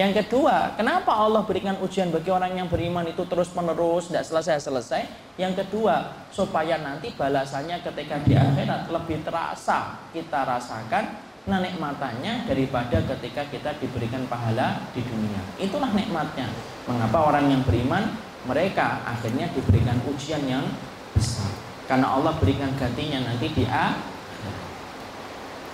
[0.01, 5.35] Yang kedua, kenapa Allah berikan ujian bagi orang yang beriman itu terus menerus, tidak selesai-selesai?
[5.37, 13.43] Yang kedua, supaya nanti balasannya ketika di akhirat lebih terasa kita rasakan nikmatnya daripada ketika
[13.51, 15.43] kita diberikan pahala di dunia.
[15.59, 16.47] Itulah nikmatnya.
[16.87, 20.65] Mengapa orang yang beriman mereka akhirnya diberikan ujian yang
[21.13, 21.51] besar?
[21.91, 24.59] Karena Allah berikan gantinya nanti di akhirat.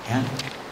[0.06, 0.18] Ya.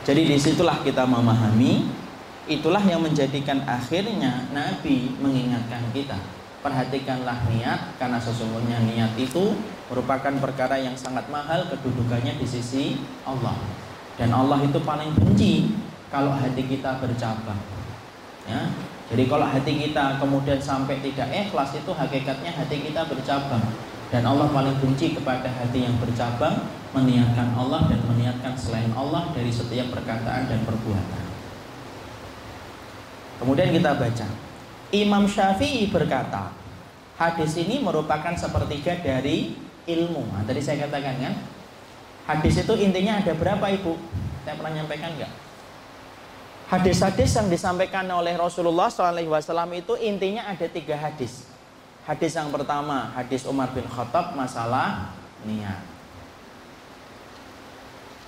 [0.04, 2.04] Jadi di situlah kita memahami
[2.44, 6.20] Itulah yang menjadikan akhirnya Nabi mengingatkan kita
[6.60, 9.56] Perhatikanlah niat karena sesungguhnya niat itu
[9.88, 13.56] merupakan perkara yang sangat mahal kedudukannya di sisi Allah
[14.20, 15.72] Dan Allah itu paling benci
[16.14, 17.58] kalau hati kita bercabang
[18.46, 18.70] ya.
[19.12, 23.64] Jadi kalau hati kita kemudian sampai tidak ikhlas itu hakikatnya hati kita bercabang
[24.08, 29.50] dan Allah paling benci kepada hati yang bercabang meniatkan Allah dan meniatkan selain Allah dari
[29.50, 31.24] setiap perkataan dan perbuatan.
[33.42, 34.28] Kemudian kita baca.
[34.94, 36.54] Imam Syafi'i berkata,
[37.18, 39.58] hadis ini merupakan sepertiga dari
[39.90, 40.30] ilmu.
[40.30, 41.34] Nah, tadi saya katakan kan,
[42.30, 43.98] hadis itu intinya ada berapa ibu?
[44.46, 45.32] Saya pernah nyampaikan enggak?
[46.64, 51.44] Hadis-hadis yang disampaikan oleh Rasulullah SAW itu intinya ada tiga hadis.
[52.08, 55.12] Hadis yang pertama, hadis Umar bin Khattab masalah
[55.44, 55.84] niat.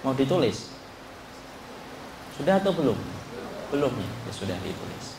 [0.04, 0.68] Mau ditulis?
[2.36, 2.96] Sudah atau belum?
[3.72, 5.16] Belum ya, ya sudah ditulis.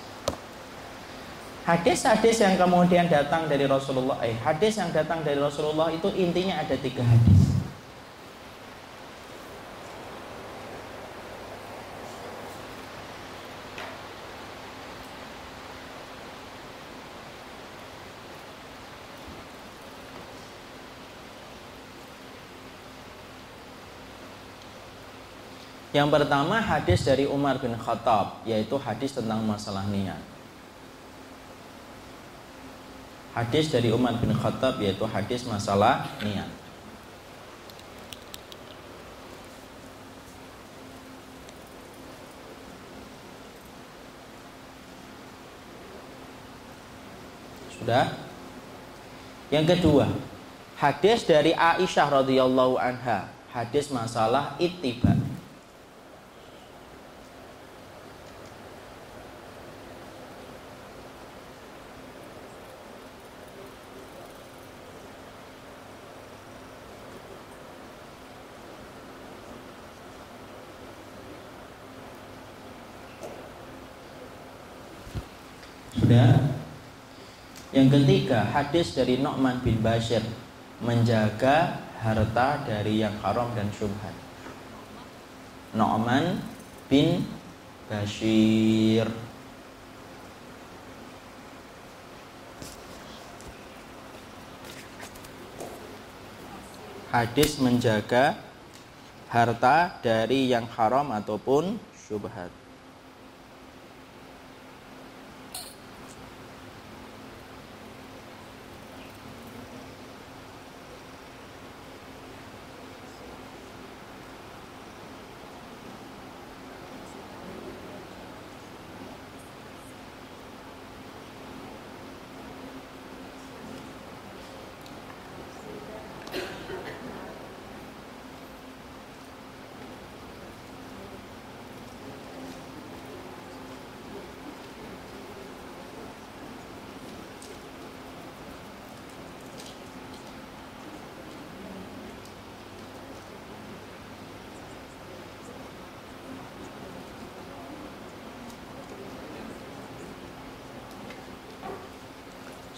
[1.68, 6.80] Hadis-hadis yang kemudian datang dari Rasulullah, eh hadis yang datang dari Rasulullah itu intinya ada
[6.80, 7.57] tiga hadis.
[25.98, 30.22] Yang pertama hadis dari Umar bin Khattab yaitu hadis tentang masalah niat.
[33.34, 36.46] Hadis dari Umar bin Khattab yaitu hadis masalah niat.
[47.74, 48.14] Sudah?
[49.50, 50.06] Yang kedua,
[50.78, 55.18] hadis dari Aisyah radhiyallahu anha, hadis masalah ittiba.
[76.08, 76.40] Sudah?
[77.88, 80.20] Yang ketiga, hadis dari Nu'man bin Bashir
[80.84, 84.12] menjaga harta dari yang haram dan syubhat.
[85.72, 86.36] Nu'man
[86.92, 87.24] bin
[87.88, 89.08] Bashir
[97.08, 98.36] Hadis menjaga
[99.32, 102.52] harta dari yang haram ataupun syubhat.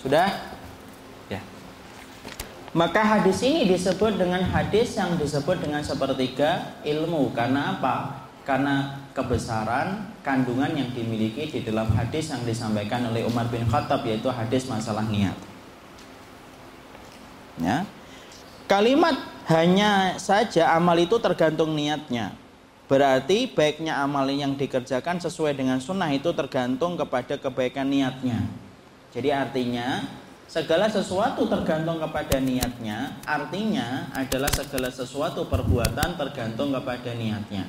[0.09, 0.57] Sudah?
[1.29, 1.37] Ya.
[2.73, 7.29] Maka hadis ini disebut dengan hadis yang disebut dengan sepertiga ilmu.
[7.37, 8.25] Karena apa?
[8.41, 14.33] Karena kebesaran kandungan yang dimiliki di dalam hadis yang disampaikan oleh Umar bin Khattab yaitu
[14.33, 15.37] hadis masalah niat.
[17.61, 17.85] Ya.
[18.65, 19.13] Kalimat
[19.45, 22.33] hanya saja amal itu tergantung niatnya.
[22.89, 28.68] Berarti baiknya amal yang dikerjakan sesuai dengan sunnah itu tergantung kepada kebaikan niatnya.
[29.09, 30.05] Jadi artinya
[30.45, 37.65] segala sesuatu tergantung kepada niatnya, artinya adalah segala sesuatu perbuatan tergantung kepada niatnya.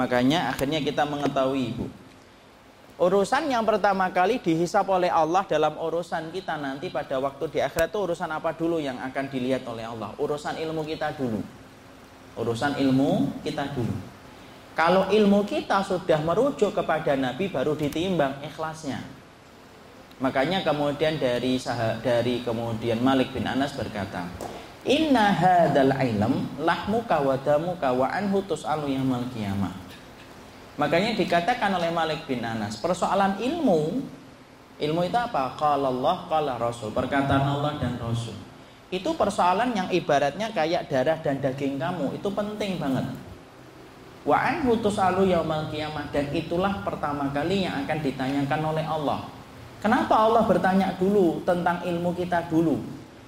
[0.00, 1.86] Makanya akhirnya kita mengetahui Ibu.
[3.00, 7.88] Urusan yang pertama kali dihisap oleh Allah dalam urusan kita nanti pada waktu di akhirat
[7.88, 10.12] itu urusan apa dulu yang akan dilihat oleh Allah?
[10.20, 11.40] Urusan ilmu kita dulu.
[12.36, 13.92] Urusan ilmu kita dulu.
[14.76, 19.19] Kalau ilmu kita sudah merujuk kepada Nabi baru ditimbang ikhlasnya.
[20.20, 21.56] Makanya kemudian dari
[22.04, 24.28] dari kemudian Malik bin Anas berkata,
[24.84, 29.24] Inna hadal ilm lahmuka wa damuka wa anhu tus'alu yamal.
[30.76, 34.04] Makanya dikatakan oleh Malik bin Anas, persoalan ilmu,
[34.76, 35.56] ilmu itu apa?
[35.56, 38.36] Qala Allah, qala Rasul, perkataan Allah dan Rasul.
[38.92, 43.08] Itu persoalan yang ibaratnya kayak darah dan daging kamu, itu penting banget.
[44.28, 49.39] Wa anhu tus'alu yamal qiyamah dan itulah pertama kali yang akan ditanyakan oleh Allah
[49.80, 52.80] Kenapa Allah bertanya dulu tentang ilmu kita dulu?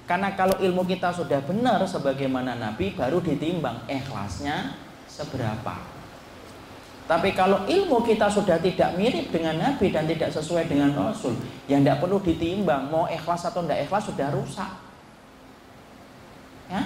[0.05, 4.77] Karena kalau ilmu kita sudah benar sebagaimana Nabi baru ditimbang ikhlasnya
[5.09, 5.81] seberapa.
[7.03, 11.35] Tapi kalau ilmu kita sudah tidak mirip dengan Nabi dan tidak sesuai dengan Rasul,
[11.67, 14.71] yang tidak perlu ditimbang mau ikhlas atau tidak ikhlas sudah rusak.
[16.71, 16.81] Ya?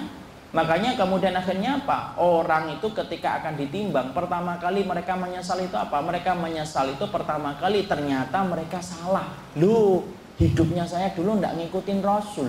[0.48, 2.16] Makanya kemudian akhirnya apa?
[2.16, 6.00] Orang itu ketika akan ditimbang Pertama kali mereka menyesal itu apa?
[6.00, 9.28] Mereka menyesal itu pertama kali ternyata mereka salah.
[9.60, 10.08] Lu
[10.40, 12.48] hidupnya saya dulu tidak ngikutin Rasul.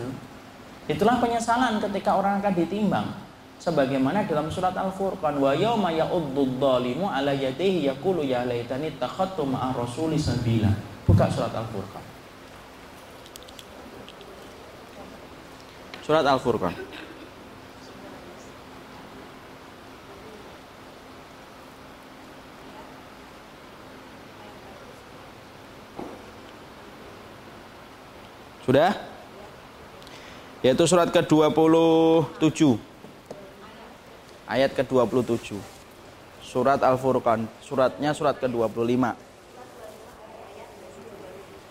[0.87, 3.07] Itulah penyesalan ketika orang akan ditimbang.
[3.59, 9.75] Sebagaimana dalam surat Al-Furqan Wa yawma ya'uddu dhalimu ala yadihi yakulu ya laytani takhattu ma'a
[9.75, 10.71] rasuli sabila.
[11.03, 12.03] Buka surat Al-Furqan.
[16.07, 16.71] Surat Al-Furqan
[28.69, 28.93] Sudah?
[30.61, 32.77] Yaitu surat ke-27.
[34.45, 35.57] Ayat ke-27.
[36.45, 39.17] Surat Al-Furqan, suratnya surat ke-25.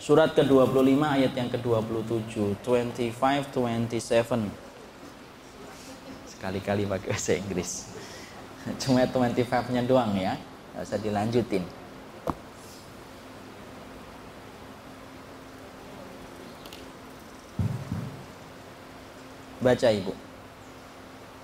[0.03, 4.51] Surat ke-25 ayat yang ke-27, 25 27.
[6.27, 7.95] Sekali-kali pakai bahasa Inggris.
[8.83, 10.35] Cuma 25-nya doang ya.
[10.75, 11.63] Enggak usah dilanjutin.
[19.69, 20.17] Baca ibu.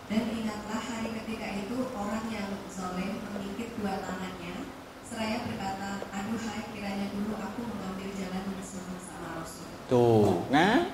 [0.08, 4.64] Dan ingatlah hari ketika itu orang yang zolim mengikit dua tangannya,
[5.04, 9.68] seraya berkata, aduhai kiranya dulu aku mengambil jalan bersama-sama Rasul.
[9.92, 10.88] Tuh, nah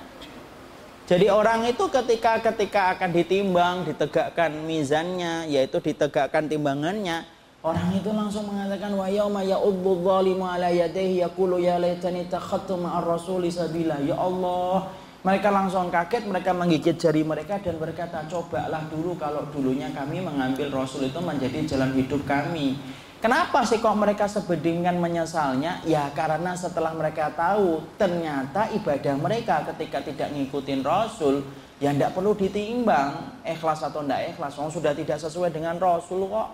[1.07, 7.23] jadi orang itu ketika ketika akan ditimbang, ditegakkan mizannya, yaitu ditegakkan timbangannya,
[7.63, 13.07] orang itu langsung mengatakan wa yauma ya'uddu dhalimu ala yadayhi yaqulu ya laitani takhattu ma'ar
[13.07, 14.03] rasuli sabila.
[14.03, 14.91] Ya Allah,
[15.21, 20.73] mereka langsung kaget, mereka menggigit jari mereka dan berkata, cobalah dulu kalau dulunya kami mengambil
[20.73, 22.73] Rasul itu menjadi jalan hidup kami.
[23.21, 25.85] Kenapa sih kok mereka sebedingan menyesalnya?
[25.85, 31.45] Ya karena setelah mereka tahu ternyata ibadah mereka ketika tidak ngikutin Rasul
[31.77, 34.57] ya tidak perlu ditimbang ikhlas atau tidak ikhlas.
[34.57, 36.49] Oh, sudah tidak sesuai dengan Rasul kok.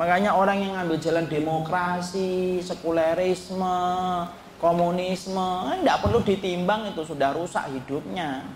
[0.00, 3.84] Makanya orang yang ngambil jalan demokrasi, sekulerisme,
[4.62, 8.46] komunisme tidak perlu ditimbang itu sudah rusak hidupnya.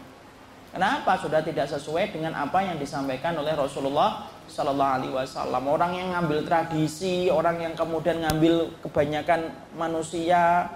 [0.68, 1.16] Kenapa?
[1.16, 5.64] Sudah tidak sesuai dengan apa yang disampaikan oleh Rasulullah Sallallahu Alaihi Wasallam.
[5.64, 10.68] Orang yang ngambil tradisi orang yang kemudian ngambil kebanyakan manusia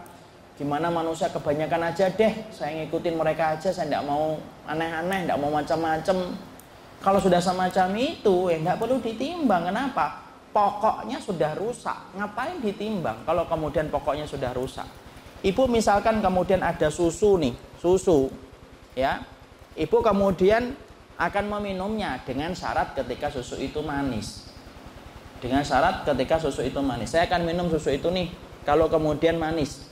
[0.52, 4.36] gimana manusia kebanyakan aja deh saya ngikutin mereka aja saya tidak mau
[4.68, 6.16] aneh-aneh tidak mau macam-macam.
[7.02, 9.68] Kalau sudah semacam itu ya tidak perlu ditimbang.
[9.68, 10.24] Kenapa?
[10.52, 12.16] Pokoknya sudah rusak.
[12.16, 14.88] Ngapain ditimbang kalau kemudian pokoknya sudah rusak
[15.42, 17.50] Ibu misalkan kemudian ada susu nih,
[17.82, 18.30] susu,
[18.94, 19.26] ya.
[19.74, 20.78] Ibu kemudian
[21.18, 24.46] akan meminumnya dengan syarat ketika susu itu manis.
[25.42, 27.10] Dengan syarat ketika susu itu manis.
[27.10, 28.30] Saya akan minum susu itu nih,
[28.62, 29.90] kalau kemudian manis.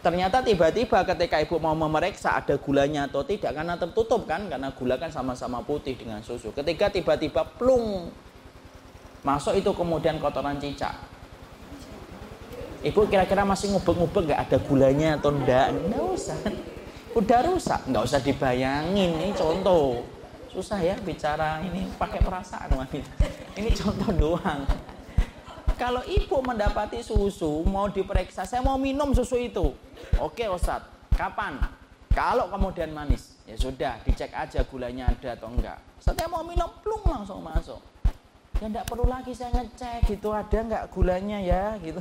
[0.00, 4.96] Ternyata tiba-tiba ketika ibu mau memeriksa ada gulanya atau tidak karena tertutup kan karena gula
[4.96, 6.54] kan sama-sama putih dengan susu.
[6.54, 8.08] Ketika tiba-tiba plung
[9.26, 10.94] masuk itu kemudian kotoran cicak
[12.84, 15.72] Ibu kira-kira masih ngubek-ngubek nggak ada gulanya atau enggak?
[15.72, 16.38] Enggak usah.
[17.16, 19.16] Udah rusak, nggak usah dibayangin.
[19.16, 20.04] Ini contoh.
[20.52, 23.12] Susah ya bicara ini pakai perasaan wanita.
[23.56, 24.64] Ini contoh doang.
[25.76, 29.76] Kalau ibu mendapati susu mau diperiksa, saya mau minum susu itu.
[30.16, 31.60] Oke Ustaz, kapan?
[32.16, 35.76] Kalau kemudian manis, ya sudah dicek aja gulanya ada atau enggak.
[36.00, 37.76] Saya mau minum, plung langsung masuk.
[38.56, 42.00] Ya enggak perlu lagi saya ngecek gitu ada enggak gulanya ya gitu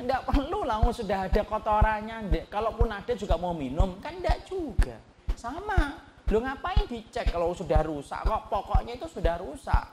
[0.00, 2.48] Tidak perlu lah, sudah ada kotorannya.
[2.48, 4.96] Kalaupun ada juga mau minum, kan tidak juga.
[5.36, 6.00] Sama.
[6.30, 8.22] Lu ngapain dicek kalau sudah rusak?
[8.22, 9.84] Kok pokoknya itu sudah rusak.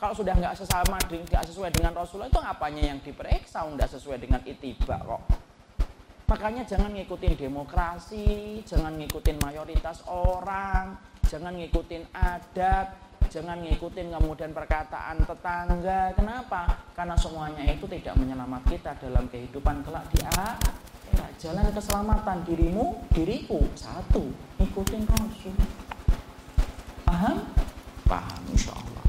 [0.00, 3.62] Kalau sudah nggak sesama, nggak sesuai dengan Rasulullah itu ngapanya yang diperiksa?
[3.62, 5.22] Nggak sesuai dengan itiba kok.
[6.26, 8.26] Makanya jangan ngikutin demokrasi,
[8.64, 10.96] jangan ngikutin mayoritas orang,
[11.28, 12.88] jangan ngikutin adat,
[13.32, 16.12] jangan ngikutin kemudian perkataan tetangga.
[16.12, 16.84] Kenapa?
[16.92, 20.60] Karena semuanya itu tidak menyelamat kita dalam kehidupan kelak di akhirat.
[21.40, 23.64] Jalan keselamatan dirimu, diriku.
[23.74, 24.30] Satu,
[24.60, 25.56] ikutin Rasul.
[27.08, 27.42] Paham?
[28.06, 29.04] Paham, insya Allah.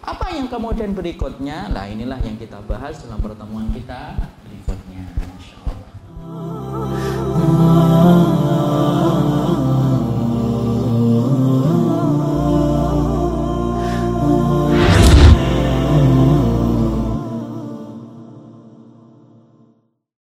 [0.00, 1.68] Apa yang kemudian berikutnya?
[1.68, 5.04] Nah inilah yang kita bahas dalam pertemuan kita berikutnya.
[5.36, 6.99] Insya Allah.